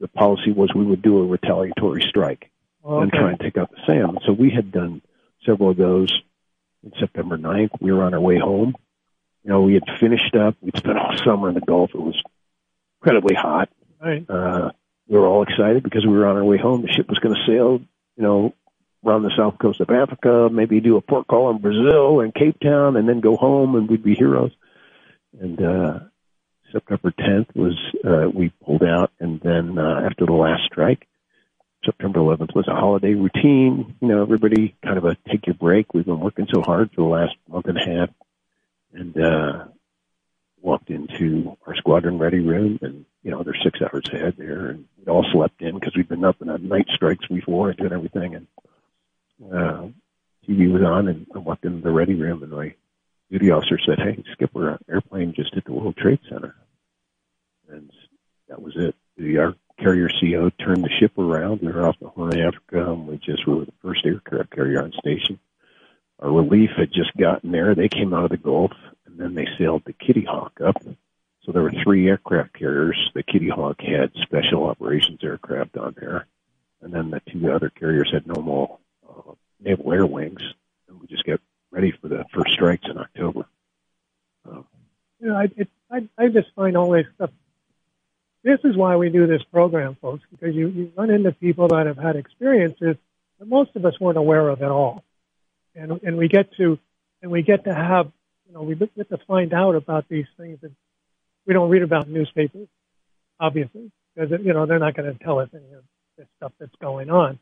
[0.00, 2.50] the policy was we would do a retaliatory strike
[2.84, 4.18] Oh, and try and take out the SAM.
[4.26, 5.00] So we had done
[5.46, 6.12] several of those
[6.82, 7.70] in September 9th.
[7.80, 8.74] We were on our way home.
[9.42, 10.56] You know, we had finished up.
[10.60, 11.90] We'd spent all summer in the Gulf.
[11.94, 12.20] It was
[13.00, 13.70] incredibly hot.
[14.02, 14.28] Right.
[14.28, 14.72] Uh,
[15.08, 16.82] we were all excited because we were on our way home.
[16.82, 17.80] The ship was going to sail,
[18.16, 18.54] you know,
[19.04, 22.58] around the south coast of Africa, maybe do a port call in Brazil and Cape
[22.60, 24.52] Town, and then go home, and we'd be heroes.
[25.40, 25.98] And uh,
[26.72, 31.06] September 10th was uh, we pulled out, and then uh, after the last strike,
[31.84, 33.94] September 11th was a holiday routine.
[34.00, 35.92] You know, everybody kind of a take your break.
[35.92, 38.10] We've been working so hard for the last month and a half,
[38.92, 39.64] and uh,
[40.64, 44.86] walked into our squadron ready room, and you know they're six hours ahead there, and
[44.98, 47.92] we all slept in because we'd been up in the night strikes before and doing
[47.92, 48.46] everything, and
[49.52, 49.86] uh,
[50.48, 52.74] TV was on, and I walked into the ready room, and my
[53.30, 56.54] duty officer said, "Hey, Skipper, an airplane just hit the World Trade Center,"
[57.68, 57.90] and
[58.48, 58.94] that was it.
[59.16, 61.60] The our carrier CO turned the ship around.
[61.60, 64.82] We were off the Horn of Africa, and we just were the first aircraft carrier
[64.82, 65.38] on station.
[66.20, 67.74] Our relief had just gotten there.
[67.74, 68.70] They came out of the Gulf,
[69.14, 70.82] and then they sailed the Kitty Hawk up.
[71.44, 72.98] So there were three aircraft carriers.
[73.14, 76.26] The Kitty Hawk had special operations aircraft on there,
[76.82, 80.42] and then the two other carriers had normal uh, naval air wings.
[80.88, 83.46] And we just got ready for the first strikes in October.
[84.48, 84.66] Um,
[85.20, 87.30] you know, I, it, I, I just find all this stuff.
[88.42, 91.86] This is why we do this program, folks, because you, you run into people that
[91.86, 92.96] have had experiences
[93.38, 95.04] that most of us weren't aware of at all,
[95.74, 96.78] and and we get to
[97.22, 98.10] and we get to have
[98.54, 100.72] know we get to find out about these things that
[101.46, 102.68] we don't read about in newspapers,
[103.38, 105.84] obviously, because you know they're not going to tell us any of
[106.16, 107.38] this stuff that's going on.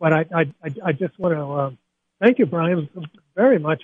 [0.00, 0.52] But I I
[0.84, 1.78] I just want to um,
[2.20, 2.88] thank you, Brian,
[3.36, 3.82] very much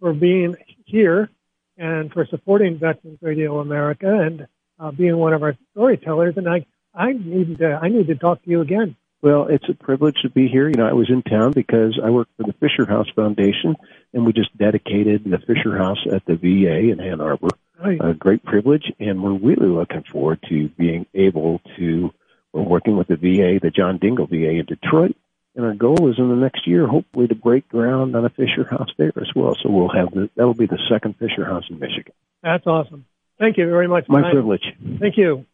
[0.00, 1.30] for being here
[1.76, 4.46] and for supporting Veterans Radio America and
[4.78, 6.36] uh, being one of our storytellers.
[6.36, 8.96] And I, I need to, I need to talk to you again.
[9.20, 10.68] Well, it's a privilege to be here.
[10.68, 13.74] You know, I was in town because I work for the Fisher House Foundation,
[14.12, 17.48] and we just dedicated the Fisher House at the VA in Ann Arbor.
[17.82, 17.98] Right.
[18.00, 22.12] A great privilege, and we're really looking forward to being able to.
[22.52, 25.16] We're working with the VA, the John Dingell VA in Detroit,
[25.54, 28.64] and our goal is in the next year, hopefully, to break ground on a Fisher
[28.68, 29.56] House there as well.
[29.62, 32.14] So we'll have the, that'll be the second Fisher House in Michigan.
[32.42, 33.04] That's awesome.
[33.38, 34.08] Thank you very much.
[34.08, 34.64] My privilege.
[34.98, 35.46] Thank you.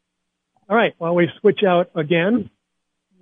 [0.69, 0.95] All right.
[0.99, 2.51] While we switch out again,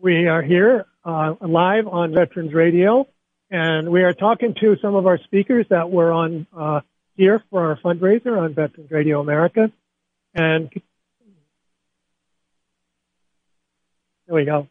[0.03, 3.07] we are here uh, live on Veterans Radio,
[3.53, 6.81] and we are talking to some of our speakers that were on uh,
[7.17, 9.71] here for our fundraiser on Veterans Radio America.
[10.35, 10.71] And
[14.27, 14.67] there we go.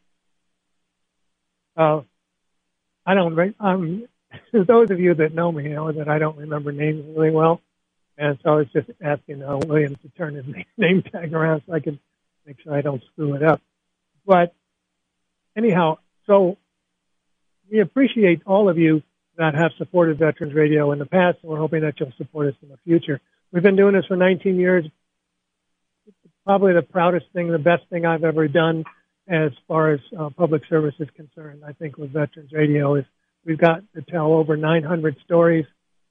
[1.77, 2.01] Uh,
[3.05, 3.55] I don't.
[3.57, 4.07] Um,
[4.51, 7.61] those of you that know me know that I don't remember names really well,
[8.17, 10.45] and so I was just asking uh, William to turn his
[10.77, 12.01] name tag around so I can
[12.45, 13.61] make sure I don't screw it up.
[14.25, 14.53] But
[15.55, 16.57] anyhow, so
[17.71, 19.01] we appreciate all of you
[19.37, 22.55] that have supported Veterans Radio in the past, and we're hoping that you'll support us
[22.61, 23.19] in the future.
[23.51, 24.85] We've been doing this for 19 years.
[26.07, 28.83] It's probably the proudest thing, the best thing I've ever done
[29.27, 31.63] as far as uh, public service is concerned.
[31.65, 33.05] I think with Veterans Radio is
[33.45, 35.65] we've got to tell over 900 stories.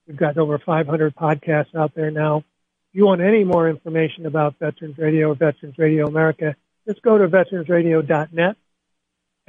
[0.07, 2.39] We've got over 500 podcasts out there now.
[2.39, 6.57] If you want any more information about Veterans Radio or Veterans Radio America,
[6.89, 8.57] just go to veteransradio.net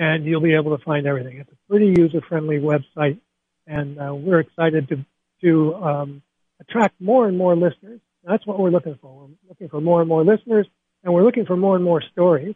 [0.02, 1.38] and you'll be able to find everything.
[1.38, 3.20] It's a pretty user-friendly website,
[3.68, 5.06] and uh, we're excited to
[5.42, 6.22] to um,
[6.60, 8.00] attract more and more listeners.
[8.24, 9.28] That's what we're looking for.
[9.28, 10.68] We're looking for more and more listeners,
[11.04, 12.56] and we're looking for more and more stories.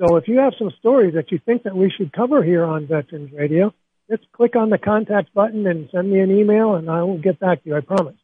[0.00, 2.88] So if you have some stories that you think that we should cover here on
[2.88, 3.72] Veterans Radio,
[4.10, 7.38] just click on the contact button and send me an email and I will get
[7.38, 8.16] back to you, I promise.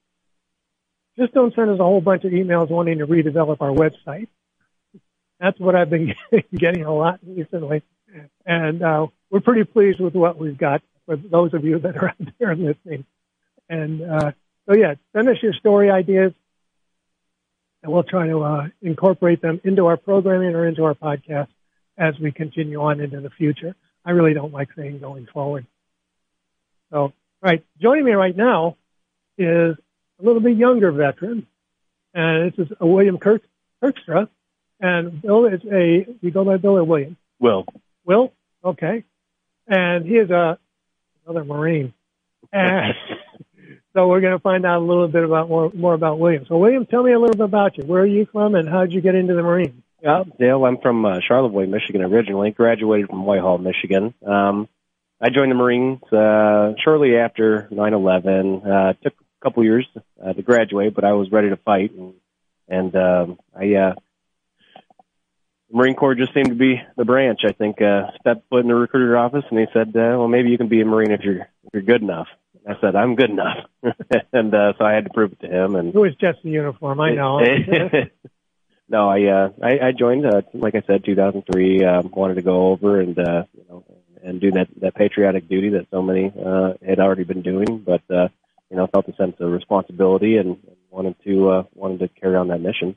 [1.16, 4.28] Just don't send us a whole bunch of emails wanting to redevelop our website.
[5.38, 6.14] That's what I've been
[6.54, 7.82] getting a lot recently.
[8.46, 12.08] And uh, we're pretty pleased with what we've got for those of you that are
[12.20, 13.04] out there listening.
[13.68, 14.32] And uh,
[14.68, 16.32] so, yeah, send us your story ideas
[17.82, 21.48] and we'll try to uh, incorporate them into our programming or into our podcast
[21.96, 23.74] as we continue on into the future.
[24.04, 25.66] I really don't like saying going forward.
[26.90, 28.76] So, right, joining me right now
[29.36, 29.76] is
[30.18, 31.46] a little bit younger veteran,
[32.14, 33.42] and this is a William Kirk,
[33.82, 34.28] Kirkstra,
[34.80, 37.16] and Bill is a, you go by Bill or William?
[37.38, 37.66] Will.
[38.08, 38.32] Will?
[38.64, 39.04] Okay.
[39.66, 40.58] And he is a,
[41.26, 41.92] another Marine.
[42.50, 42.94] And
[43.92, 46.46] so we're going to find out a little bit about more, more about William.
[46.48, 47.84] So William, tell me a little bit about you.
[47.84, 49.82] Where are you from and how did you get into the Marines?
[50.02, 54.14] Yeah, Dale, I'm from uh, Charlevoix, Michigan originally, graduated from Whitehall, Michigan.
[54.24, 54.68] Um,
[55.20, 58.64] I joined the Marines uh, shortly after 9/11.
[58.64, 59.88] Uh, took a couple years
[60.24, 62.14] uh, to graduate, but I was ready to fight, and,
[62.68, 63.94] and um, I uh,
[65.72, 67.40] Marine Corps just seemed to be the branch.
[67.44, 70.50] I think uh, stepped foot in the recruiter office, and he said, uh, "Well, maybe
[70.50, 72.28] you can be a Marine if you're if you're good enough."
[72.66, 73.68] I said, "I'm good enough,"
[74.32, 75.74] and uh, so I had to prove it to him.
[75.74, 77.38] And it was just the uniform, I know.
[78.88, 81.84] no, I uh, I, I joined, uh, like I said, 2003.
[81.84, 83.84] Um, wanted to go over and uh, you know
[84.22, 88.02] and do that that patriotic duty that so many uh, had already been doing, but
[88.10, 88.28] uh,
[88.70, 92.36] you know felt a sense of responsibility and, and wanted to uh, wanted to carry
[92.36, 92.96] on that mission.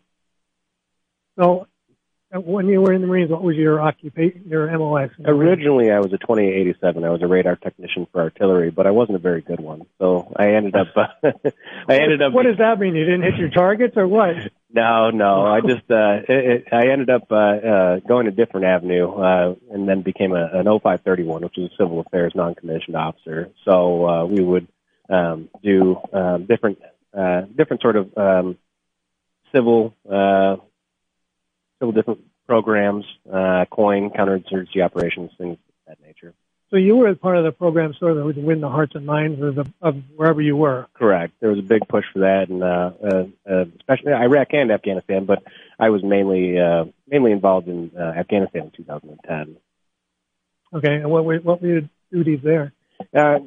[1.39, 1.67] So,
[2.33, 5.09] when you were in the Marines, what was your occupation, your MOS?
[5.25, 7.03] Originally, I was a 2887.
[7.03, 9.85] I was a radar technician for artillery, but I wasn't a very good one.
[9.99, 10.87] So I ended up.
[10.95, 11.07] Uh,
[11.89, 12.31] I ended up.
[12.33, 12.95] What does that mean?
[12.95, 14.35] You didn't hit your targets, or what?
[14.71, 15.45] No, no.
[15.45, 15.89] I just.
[15.91, 20.01] Uh, it, it, I ended up uh, uh, going a different avenue, uh, and then
[20.01, 23.49] became a, an 0531, which is a civil affairs non-commissioned officer.
[23.65, 24.67] So uh, we would
[25.09, 26.79] um, do um, different,
[27.13, 28.57] uh, different sort of um,
[29.53, 29.93] civil.
[30.09, 30.57] Uh,
[31.81, 36.33] several different programs, uh, COIN, counterinsurgency operations, things of that nature.
[36.69, 39.41] So you were part of the program sort of to win the hearts and minds
[39.41, 40.87] of, the, of wherever you were.
[40.93, 41.33] Correct.
[41.39, 45.25] There was a big push for that, and uh, uh, uh, especially Iraq and Afghanistan.
[45.25, 45.43] But
[45.79, 49.57] I was mainly uh, mainly involved in uh, Afghanistan in 2010.
[50.73, 52.71] Okay, and what were what were your duties there?
[53.13, 53.39] Uh,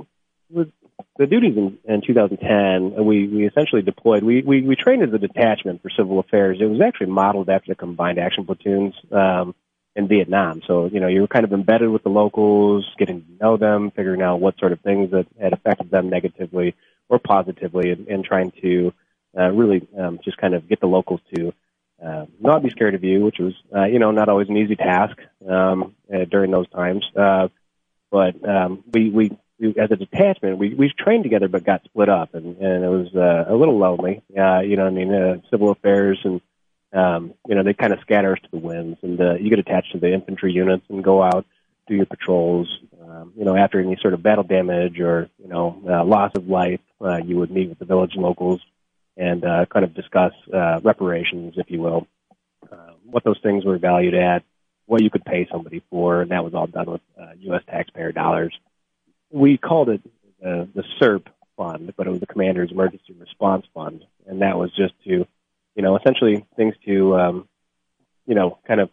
[0.50, 0.70] with
[1.18, 4.22] the duties in, in 2010, we, we essentially deployed.
[4.22, 6.58] We, we, we trained as a detachment for civil affairs.
[6.60, 9.54] It was actually modeled after the combined action platoons um,
[9.96, 10.60] in Vietnam.
[10.66, 13.90] So, you know, you were kind of embedded with the locals, getting to know them,
[13.90, 16.74] figuring out what sort of things that had affected them negatively
[17.08, 18.92] or positively, and, and trying to
[19.36, 21.52] uh, really um, just kind of get the locals to
[22.04, 24.74] uh, not be scared of you, which was, uh, you know, not always an easy
[24.74, 25.16] task
[25.48, 27.04] um, uh, during those times.
[27.16, 27.48] Uh,
[28.10, 32.08] but um, we, we we, as a detachment, we we trained together but got split
[32.08, 34.22] up, and and it was uh, a little lonely.
[34.36, 36.40] Uh, you know, I mean, uh, civil affairs and
[36.92, 39.58] um, you know they kind of scatter us to the winds, and uh, you get
[39.58, 41.46] attached to the infantry units and go out
[41.86, 42.68] do your patrols.
[43.02, 46.48] Um, you know, after any sort of battle damage or you know uh, loss of
[46.48, 48.60] life, uh, you would meet with the village locals
[49.16, 52.06] and uh, kind of discuss uh, reparations, if you will,
[52.72, 54.42] uh, what those things were valued at,
[54.86, 57.62] what you could pay somebody for, and that was all done with uh, U.S.
[57.68, 58.52] taxpayer dollars
[59.34, 60.00] we called it
[60.44, 61.26] uh, the CERP
[61.56, 65.26] fund, but it was the Commander's Emergency Response Fund, and that was just to,
[65.74, 67.48] you know, essentially things to, um,
[68.26, 68.90] you know, kind of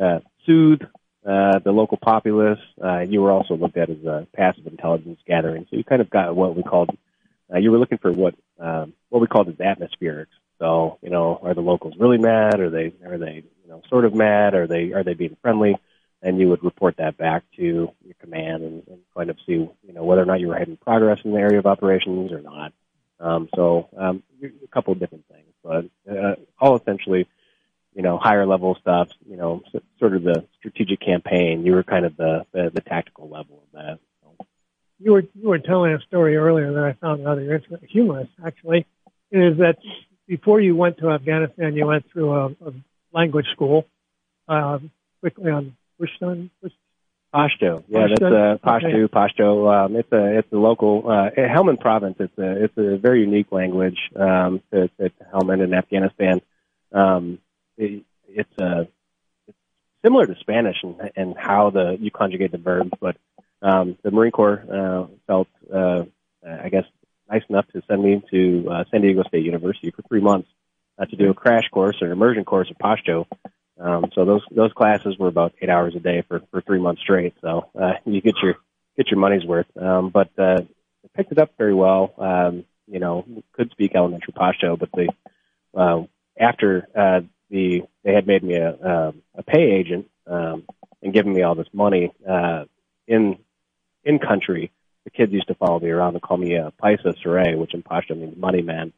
[0.00, 0.80] uh, soothe
[1.26, 2.58] uh, the local populace.
[2.82, 6.08] Uh, you were also looked at as a passive intelligence gathering, so you kind of
[6.08, 6.90] got what we called.
[7.52, 10.26] Uh, you were looking for what um, what we called as atmospherics.
[10.58, 12.58] So, you know, are the locals really mad?
[12.60, 14.54] Are they are they you know sort of mad?
[14.54, 15.76] Are they are they being friendly?
[16.22, 17.90] and you would report that back to
[18.28, 21.18] command and, and kind of see, you know, whether or not you were having progress
[21.24, 22.72] in the area of operations or not.
[23.20, 27.26] Um, so um, a couple of different things, but uh, all essentially,
[27.94, 29.08] you know, higher level stuff.
[29.28, 29.62] You know,
[29.98, 31.66] sort of the strategic campaign.
[31.66, 33.98] You were kind of the the, the tactical level of that.
[34.22, 34.46] So.
[35.00, 38.28] You were you were telling a story earlier that I found rather humorous.
[38.44, 38.86] Actually,
[39.32, 39.78] is that
[40.28, 42.72] before you went to Afghanistan, you went through a, a
[43.12, 43.84] language school.
[44.46, 44.78] Uh,
[45.20, 46.50] quickly on Pushtun?
[47.34, 48.08] Pashto, yeah, Pashto?
[48.08, 49.04] that's uh, Pashto.
[49.04, 49.14] Okay.
[49.14, 49.84] Pashto.
[49.86, 52.16] Um, it's a it's a local uh, Helmand province.
[52.18, 56.40] It's a it's a very unique language um, to, to Helmand in Afghanistan.
[56.92, 57.38] Um,
[57.76, 58.84] it, it's a uh,
[59.46, 59.58] it's
[60.02, 63.16] similar to Spanish and and how the you conjugate the verbs, but
[63.60, 66.04] um, the Marine Corps uh, felt uh,
[66.42, 66.84] I guess
[67.30, 70.48] nice enough to send me to uh, San Diego State University for three months
[70.98, 73.26] uh, to do a crash course or an immersion course of Pashto.
[73.80, 77.02] Um, so those those classes were about eight hours a day for for three months
[77.02, 77.34] straight.
[77.40, 78.56] So uh, you get your
[78.96, 79.66] get your money's worth.
[79.80, 80.58] Um, but uh,
[81.14, 82.12] picked it up very well.
[82.18, 85.08] Um, you know, could speak elementary Pashto, but the
[85.74, 86.04] uh,
[86.38, 87.20] after uh,
[87.50, 90.64] the they had made me a uh, a pay agent um,
[91.02, 92.64] and given me all this money uh,
[93.06, 93.38] in
[94.04, 94.72] in country.
[95.04, 97.82] The kids used to follow me around and call me a Paisa Saray, which in
[97.82, 98.92] Pashto means money man.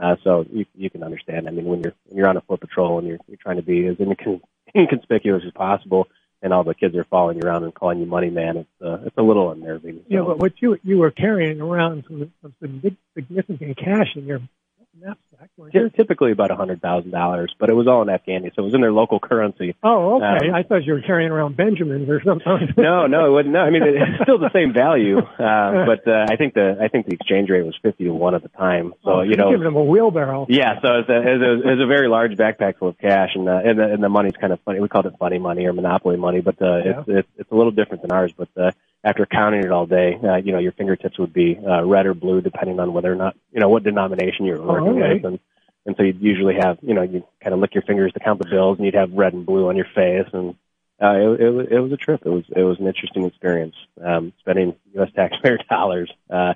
[0.00, 1.48] Uh, so you you can understand.
[1.48, 3.62] I mean, when you're when you're on a foot patrol and you're you're trying to
[3.62, 4.42] be as incon-
[4.74, 6.08] inconspicuous as possible,
[6.42, 8.98] and all the kids are following you around and calling you money man, it's uh,
[9.06, 9.98] it's a little unnerving.
[9.98, 10.04] So.
[10.08, 14.40] Yeah, but what you you were carrying around some some big significant cash in your
[15.00, 15.50] knapsack.
[15.96, 18.74] Typically about a hundred thousand dollars, but it was all in Afghani, so it was
[18.74, 19.74] in their local currency.
[19.82, 20.48] Oh, okay.
[20.48, 22.74] Um, I thought you were carrying around Benjamins or something.
[22.76, 23.54] no, no, it wasn't.
[23.54, 26.88] No, I mean it's still the same value, uh, but uh, I think the I
[26.88, 28.94] think the exchange rate was fifty to one at the time.
[29.04, 30.46] So oh, you know, giving them a wheelbarrow.
[30.48, 33.48] Yeah, so it's a it's a, it's a very large backpack full of cash, and
[33.48, 34.80] uh, and the, and the money's kind of funny.
[34.80, 37.00] We called it funny money or monopoly money, but uh, yeah.
[37.00, 38.32] it's, it's it's a little different than ours.
[38.36, 38.70] But uh,
[39.06, 42.14] after counting it all day, uh, you know, your fingertips would be uh, red or
[42.14, 45.24] blue depending on whether or not, you know, what denomination you were working oh, with.
[45.24, 45.38] And,
[45.86, 48.40] and so you'd usually have, you know, you kind of lick your fingers to count
[48.40, 50.26] the bills and you'd have red and blue on your face.
[50.32, 50.56] And,
[51.00, 52.22] uh, it, it, it was a trip.
[52.26, 55.10] It was, it was an interesting experience, um, spending U.S.
[55.14, 56.10] taxpayer dollars.
[56.28, 56.54] Uh,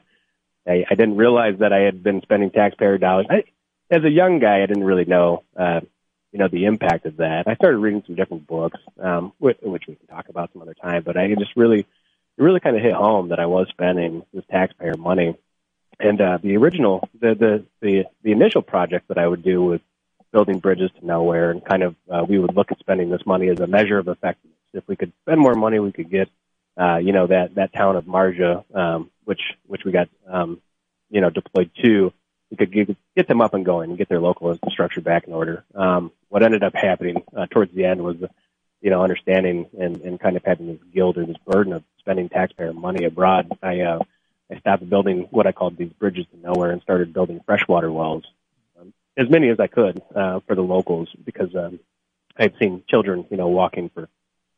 [0.67, 3.27] I, I didn't realize that I had been spending taxpayer dollars.
[3.31, 3.45] I,
[3.93, 5.83] as a young guy, I didn't really know, uh,
[6.33, 7.45] you know, the impact of that.
[7.47, 10.75] I started reading some different books, um, which, which we can talk about some other
[10.75, 11.87] time, but I just really,
[12.39, 15.37] it really kind of hit home that I was spending this taxpayer money.
[15.99, 19.83] And uh, the original, the, the the the initial project that I would do with
[20.33, 23.49] building bridges to nowhere, and kind of uh, we would look at spending this money
[23.49, 24.57] as a measure of effectiveness.
[24.73, 26.29] If we could spend more money, we could get,
[26.81, 30.63] uh, you know, that that town of Marja, um, which which we got, um,
[31.11, 32.13] you know, deployed to.
[32.51, 35.33] We could get, get them up and going and get their local infrastructure back in
[35.33, 35.65] order.
[35.73, 38.17] Um, what ended up happening uh, towards the end was,
[38.81, 42.29] you know, understanding and, and kind of having this guilt or this burden of spending
[42.29, 43.51] taxpayer money abroad.
[43.63, 44.01] I uh,
[44.51, 48.25] I stopped building what I called these bridges to nowhere and started building freshwater wells,
[48.81, 51.79] um, as many as I could uh, for the locals because um,
[52.37, 54.09] I'd seen children, you know, walking for,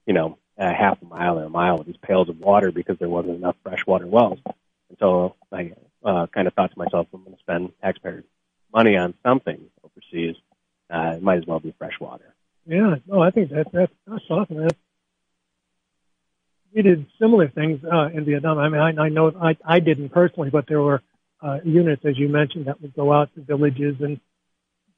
[0.07, 2.99] you know, a half a mile or a mile with these pails of water because
[2.99, 4.39] there wasn't enough freshwater wells.
[4.47, 5.73] And so I
[6.05, 8.25] uh, kind of thought to myself, I'm going to spend taxpayer
[8.73, 10.37] money on something overseas.
[10.89, 12.35] Uh, it might as well be freshwater.
[12.67, 14.57] Yeah, no, I think that, that that's awesome.
[14.59, 14.77] That,
[16.75, 18.59] we did similar things uh, in Vietnam.
[18.59, 21.03] I mean, I, I know I, I didn't personally, but there were
[21.43, 24.21] uh, units, as you mentioned, that would go out to villages and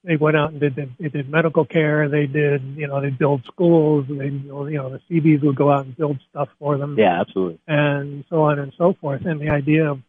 [0.04, 2.08] they went out and did they did medical care.
[2.08, 4.04] They did you know they build schools.
[4.08, 6.96] They you know the Seabees would go out and build stuff for them.
[6.98, 7.58] Yeah, absolutely.
[7.66, 9.24] And so on and so forth.
[9.24, 10.00] And the idea of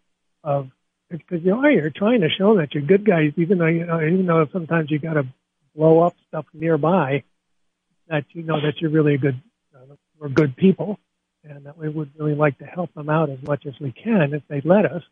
[0.43, 0.69] of
[1.09, 4.01] because you know you're trying to show that you're good guys, even though you know
[4.01, 5.25] even though sometimes you got to
[5.73, 7.23] blow up stuff nearby,
[8.09, 9.41] that you know that you're really a good
[9.73, 10.99] uh, we're good people
[11.47, 14.33] and that we would really like to help them out as much as we can
[14.33, 15.03] if they let us.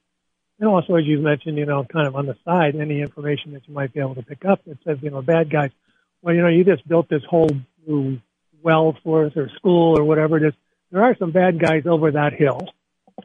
[0.59, 3.67] And also, as you mentioned, you know, kind of on the side, any information that
[3.67, 5.71] you might be able to pick up that says, you know, bad guys,
[6.21, 7.49] well, you know, you just built this whole
[7.85, 8.19] new
[8.61, 10.53] well for us or school or whatever it is.
[10.91, 12.59] There are some bad guys over that hill.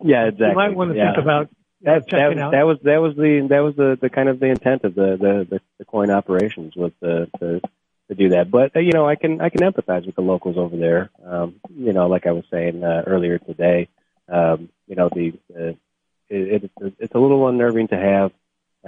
[0.02, 0.48] Yeah, exactly.
[0.48, 1.12] You might want to yeah.
[1.12, 1.48] think about
[1.82, 4.46] that, that, that, that was that was the that was the, the kind of the
[4.46, 7.60] intent of the the, the, the coin operations was to, to
[8.08, 8.50] to do that.
[8.50, 11.10] But uh, you know, I can I can empathize with the locals over there.
[11.24, 13.88] Um, you know, like I was saying uh, earlier today,
[14.28, 15.76] um, you know, the, the
[16.28, 18.32] it, it, it's a little unnerving to have,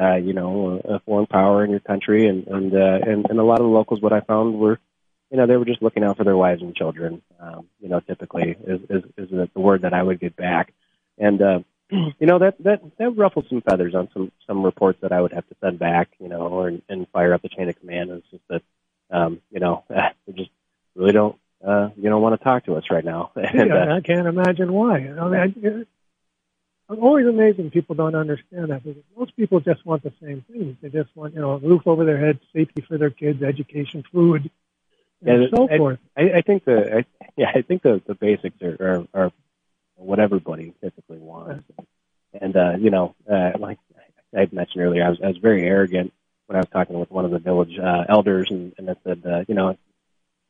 [0.01, 3.45] uh, you know, a, foreign power in your country, and and, uh, and and a
[3.45, 4.79] lot of the locals, what I found were,
[5.31, 7.23] you know, they were just looking out for their wives and children.
[7.39, 10.73] Um, you know, typically is is, is the word that I would get back,
[11.19, 11.41] and.
[11.43, 11.59] Uh,
[12.21, 15.33] you know that that that ruffled some feathers on some some reports that I would
[15.33, 18.11] have to send back, you know, or and fire up the chain of command.
[18.11, 18.63] It's just that
[19.11, 20.51] um, you know, they just
[20.95, 21.37] really don't,
[21.67, 23.33] uh, you don't want to talk to us right now.
[23.37, 24.97] and, yeah, uh, I can't imagine why.
[24.97, 25.87] I mean,
[26.89, 30.13] I, I'm always amazed when people don't understand that because most people just want the
[30.21, 30.77] same things.
[30.81, 34.03] They just want, you know, a roof over their head, safety for their kids, education,
[34.13, 34.51] food,
[35.25, 35.99] and yeah, so I, forth.
[36.17, 37.05] I, I think the, I,
[37.37, 39.33] yeah, I think the the basics are are, are
[39.97, 41.65] what everybody typically wants.
[42.41, 43.79] And uh, you know, uh, like
[44.35, 46.13] I mentioned earlier, I was I was very arrogant
[46.51, 49.23] when I was talking with one of the village uh, elders, and, and I said,
[49.25, 49.79] uh, you know,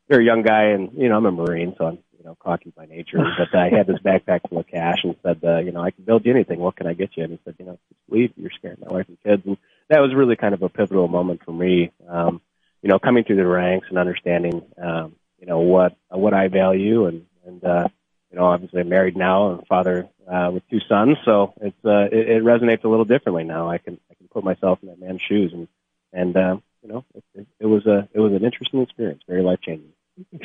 [0.09, 2.73] you're a young guy, and you know, I'm a Marine, so I'm you know cocky
[2.75, 3.19] by nature.
[3.39, 6.05] But I had this backpack full of cash, and said, uh, you know, I can
[6.05, 6.59] build you anything.
[6.59, 7.25] What can I get you?
[7.25, 7.79] And he said, you know,
[8.09, 8.33] leave.
[8.37, 9.43] You're scaring my wife and kids.
[9.45, 9.59] And
[9.91, 11.93] that was really kind of a pivotal moment for me.
[12.09, 12.41] Um,
[12.81, 17.05] you know, coming through the ranks and understanding, um, you know, what what I value,
[17.05, 17.89] and and uh,
[18.31, 22.09] you know, obviously I'm married now and father uh, with two sons, so it's uh,
[22.11, 23.69] it, it resonates a little differently now.
[23.69, 25.69] I can I can put myself in that man's shoes and
[26.13, 29.43] and uh, you know, it, it, it was a it was an interesting experience, very
[29.43, 29.93] life changing.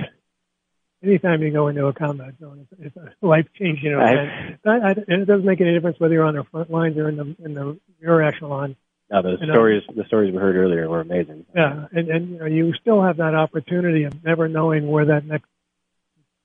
[1.03, 4.59] Anytime you go into a combat zone, it's, it's a life changing event.
[4.65, 7.09] I, I, and it doesn't make any difference whether you're on the front lines or
[7.09, 8.75] in the in the rear echelon.
[9.11, 9.53] No, the You know.
[9.53, 11.45] stories the stories we heard earlier were amazing.
[11.55, 15.25] Yeah, and and you know you still have that opportunity of never knowing where that
[15.25, 15.47] next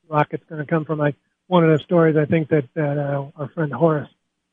[0.09, 0.99] rocket's going to come from.
[0.99, 1.15] Like
[1.47, 4.11] one of the stories I think that that uh, our friend Horace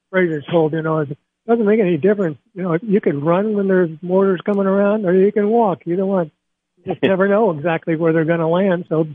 [0.09, 1.09] Fraser told, you know, is
[1.47, 2.37] doesn't make any difference.
[2.53, 5.83] You know, you can run when there's mortars coming around, or you can walk.
[5.85, 6.31] Either one.
[6.77, 8.85] You just never know exactly where they're going to land.
[8.89, 9.07] So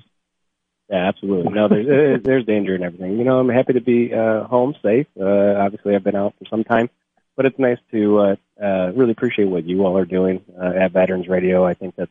[0.88, 1.52] Yeah, absolutely.
[1.52, 3.18] No, there's uh, there's danger and everything.
[3.18, 5.06] You know, I'm happy to be uh, home safe.
[5.20, 6.88] Uh, obviously, I've been out for some time,
[7.36, 10.92] but it's nice to uh, uh, really appreciate what you all are doing uh, at
[10.92, 11.64] Veterans Radio.
[11.64, 12.08] I think that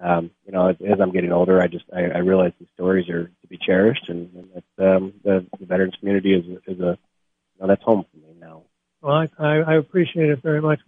[0.00, 3.08] um, you know, as, as I'm getting older, I just I, I realize these stories
[3.08, 6.98] are to be cherished, and, and that um, the, the veterans community is is a
[6.98, 8.62] you know that's home for me now.
[9.04, 10.80] Well, I, I I appreciate it very much.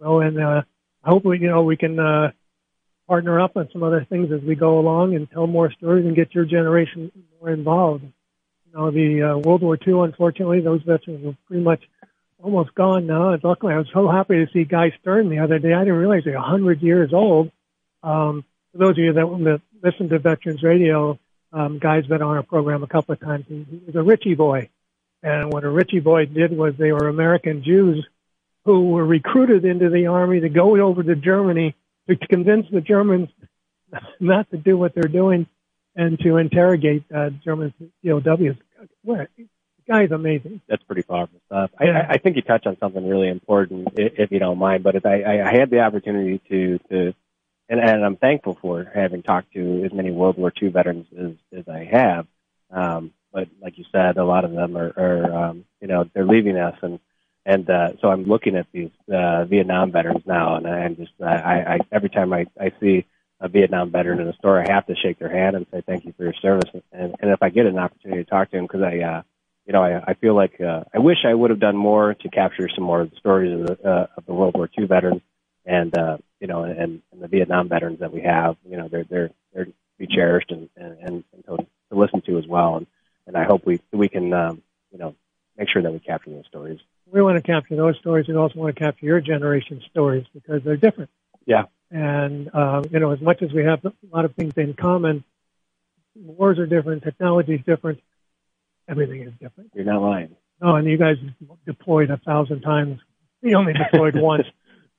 [0.00, 0.62] Well, and uh,
[1.02, 2.30] hopefully, you know, we can uh,
[3.08, 6.14] partner up on some other things as we go along and tell more stories and
[6.14, 8.04] get your generation more involved.
[8.04, 11.82] You know, the uh, World War II, unfortunately, those veterans are pretty much
[12.40, 13.30] almost gone now.
[13.30, 15.72] And luckily, I was so happy to see Guy Stern the other day.
[15.72, 17.50] I didn't realize they're 100 years old.
[18.04, 21.18] Um, for those of you that, listen to Veterans Radio,
[21.52, 23.46] um, Guy's been on our program a couple of times.
[23.48, 24.68] He, he was a Ritchie boy.
[25.22, 28.06] And what a Ritchie boy did was they were American Jews
[28.64, 31.74] who were recruited into the army to go over to Germany
[32.08, 33.28] to convince the Germans
[34.20, 35.46] not to do what they're doing
[35.96, 38.56] and to interrogate uh, German POWs.
[39.02, 39.28] What?
[39.36, 39.46] The
[39.88, 40.60] guy's amazing.
[40.68, 41.70] That's pretty powerful stuff.
[41.78, 44.84] I, I, think you touched on something really important, if you don't mind.
[44.84, 47.14] But if I, I I had the opportunity to to
[47.68, 51.60] and, and I'm thankful for having talked to as many World War II veterans as,
[51.60, 52.26] as I have.
[52.70, 56.26] Um, but like you said, a lot of them are, are um, you know, they're
[56.26, 56.98] leaving us, and
[57.44, 61.34] and uh, so I'm looking at these uh, Vietnam veterans now, and I'm just I,
[61.34, 63.06] I every time I, I see
[63.40, 66.04] a Vietnam veteran in a store, I have to shake their hand and say thank
[66.04, 66.70] you for your service.
[66.92, 69.22] And, and if I get an opportunity to talk to them, because I, uh,
[69.64, 72.28] you know, I, I feel like uh, I wish I would have done more to
[72.30, 75.22] capture some more of the stories of the, uh, of the World War II veterans
[75.64, 78.56] and uh, you know, and, and the Vietnam veterans that we have.
[78.64, 82.46] You know, they're they're they're to be cherished and and, and to listen to as
[82.46, 82.76] well.
[82.76, 82.86] And
[83.28, 85.14] and I hope we we can um, you know
[85.56, 86.80] make sure that we capture those stories.
[87.06, 88.26] We want to capture those stories.
[88.28, 91.10] and also want to capture your generation's stories because they're different.
[91.46, 91.64] Yeah.
[91.90, 95.24] And uh, you know, as much as we have a lot of things in common,
[96.14, 98.00] wars are different, technology is different,
[98.88, 99.70] everything is different.
[99.74, 100.34] You're not lying.
[100.60, 101.16] No, and you guys
[101.64, 102.98] deployed a thousand times.
[103.42, 104.46] We only deployed once.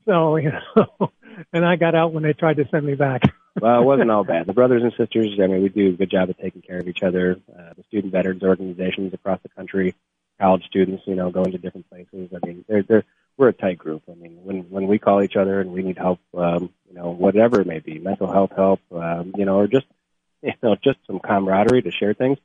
[0.06, 1.12] So, you know,
[1.54, 3.22] and I got out when they tried to send me back.
[3.62, 4.46] well, it wasn't all bad.
[4.46, 6.88] The brothers and sisters, I mean, we do a good job of taking care of
[6.88, 7.40] each other.
[7.52, 9.96] Uh, the student veterans organizations across the country,
[10.40, 12.30] college students, you know, going to different places.
[12.34, 13.04] I mean, they're, they're,
[13.38, 14.04] we're a tight group.
[14.10, 17.12] I mean, when, when we call each other and we need help, um, you know,
[17.12, 19.86] whatever it may be, mental health help, um, you know, or just,
[20.42, 22.38] you know, just some camaraderie to share things,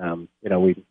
[0.00, 0.84] um, you know, we,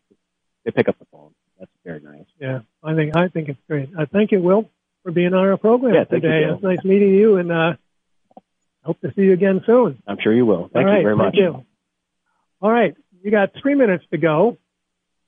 [0.66, 1.34] they pick up the phone.
[1.60, 2.26] That's very nice.
[2.40, 3.90] Yeah, I think, I think it's great.
[3.98, 4.70] Uh, thank you, Will
[5.04, 6.44] for being on our program yeah, today.
[6.46, 7.74] It's nice meeting you, and uh,
[8.84, 10.02] hope to see you again soon.
[10.08, 10.70] I'm sure you will.
[10.74, 11.34] Thank All you right, very much.
[11.34, 11.66] Thank you.
[12.62, 14.58] All right, you got three minutes to go,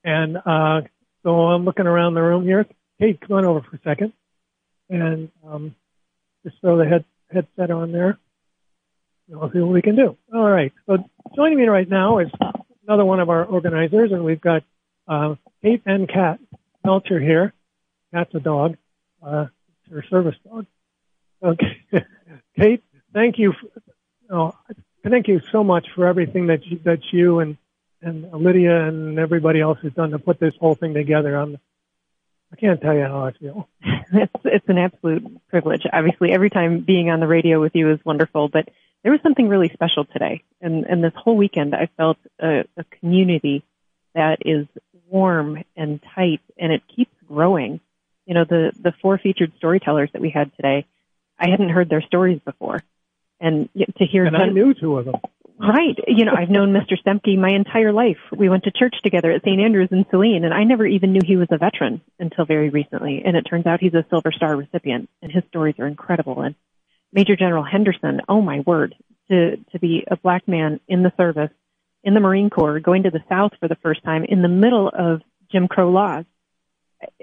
[0.04, 0.82] and uh,
[1.24, 2.66] so I'm looking around the room here.
[3.00, 4.14] Kate, come on over for a second,
[4.90, 5.76] and um,
[6.44, 8.18] just throw the head headset on there.
[9.28, 10.18] We'll see what we can do.
[10.34, 10.72] All right.
[10.86, 10.98] So
[11.36, 12.30] joining me right now is
[12.88, 14.64] another one of our organizers, and we've got
[15.08, 16.40] uh, Kate and Kat
[16.86, 17.54] Melcher here.
[18.14, 18.78] Cat's a dog.
[19.26, 19.48] Uh,
[19.92, 20.66] her service dog.
[21.44, 21.78] Okay,
[22.60, 22.84] Kate,
[23.14, 23.54] thank you.
[23.54, 23.82] For,
[24.36, 24.56] oh,
[25.04, 27.58] thank you so much for everything that you, that you and
[28.02, 31.36] and Lydia and everybody else has done to put this whole thing together.
[31.36, 31.58] I'm,
[32.52, 33.68] I can't tell you how I feel.
[34.14, 35.84] it's it's an absolute privilege.
[35.92, 38.70] Obviously, every time being on the radio with you is wonderful, but
[39.04, 42.84] there was something really special today, and and this whole weekend I felt a, a
[43.00, 43.64] community
[44.14, 44.68] that is
[45.10, 47.82] warm and tight, and it keeps growing
[48.26, 50.86] you know, the, the four featured storytellers that we had today,
[51.40, 52.84] I hadn't heard their stories before.
[53.40, 55.16] And to hear and I knew two of them.
[55.58, 55.98] Right.
[56.08, 56.96] You know, I've known Mr.
[57.02, 58.18] Stempky my entire life.
[58.36, 59.62] We went to church together at St.
[59.62, 63.22] Andrews in Saline, and I never even knew he was a veteran until very recently.
[63.26, 66.42] And it turns out he's a Silver Star recipient, and his stories are incredible.
[66.42, 66.56] And
[67.14, 68.96] Major General Henderson, oh my word,
[69.30, 71.52] to, to be a black man in the service,
[72.04, 74.90] in the Marine Corps, going to the South for the first time in the middle
[74.90, 75.22] of
[75.52, 76.26] Jim Crow laws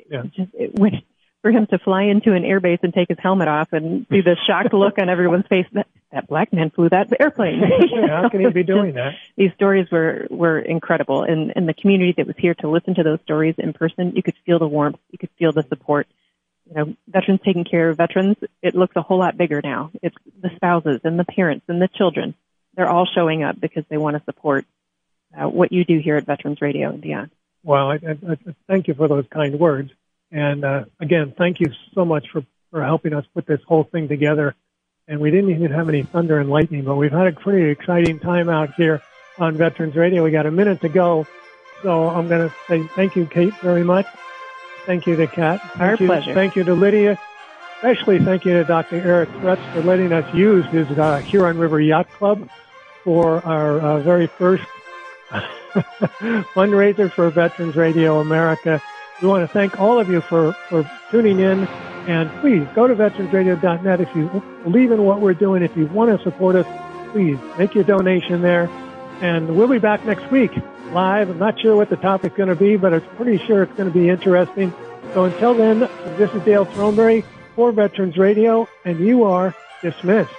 [0.08, 0.22] yeah.
[0.34, 1.02] just it, when,
[1.42, 4.36] for him to fly into an airbase and take his helmet off and see the
[4.46, 7.62] shocked look on everyone's face that that black man flew that airplane.
[8.08, 9.14] How can he be doing that?
[9.36, 13.02] These stories were were incredible, and and the community that was here to listen to
[13.02, 16.06] those stories in person, you could feel the warmth, you could feel the support.
[16.68, 19.90] You know, veterans taking care of veterans, it looks a whole lot bigger now.
[20.00, 22.34] It's the spouses and the parents and the children.
[22.76, 24.64] They're all showing up because they want to support
[25.36, 27.30] uh, what you do here at Veterans Radio and beyond.
[27.62, 29.90] Well, I, I, I thank you for those kind words.
[30.30, 34.08] And uh, again, thank you so much for, for helping us put this whole thing
[34.08, 34.54] together.
[35.06, 38.18] And we didn't even have any thunder and lightning, but we've had a pretty exciting
[38.18, 39.02] time out here
[39.38, 40.22] on Veterans Radio.
[40.24, 41.26] We got a minute to go.
[41.82, 44.06] So I'm going to say thank you, Kate, very much.
[44.86, 45.60] Thank you to Kat.
[45.78, 46.34] Our you, pleasure.
[46.34, 47.18] Thank you to Lydia.
[47.76, 48.96] Especially thank you to Dr.
[48.96, 52.48] Eric Thretz for letting us use his uh, Huron River Yacht Club
[53.02, 54.64] for our uh, very first
[56.54, 58.82] fundraiser for Veterans Radio America.
[59.20, 61.66] We want to thank all of you for, for tuning in.
[62.08, 65.62] And please go to veteransradio.net if you believe in what we're doing.
[65.62, 66.66] If you want to support us,
[67.12, 68.68] please make your donation there.
[69.20, 70.50] And we'll be back next week
[70.92, 71.30] live.
[71.30, 73.90] I'm not sure what the topic's going to be, but I'm pretty sure it's going
[73.90, 74.72] to be interesting.
[75.14, 75.80] So until then,
[76.18, 80.32] this is Dale Throneberry for Veterans Radio, and you are dismissed.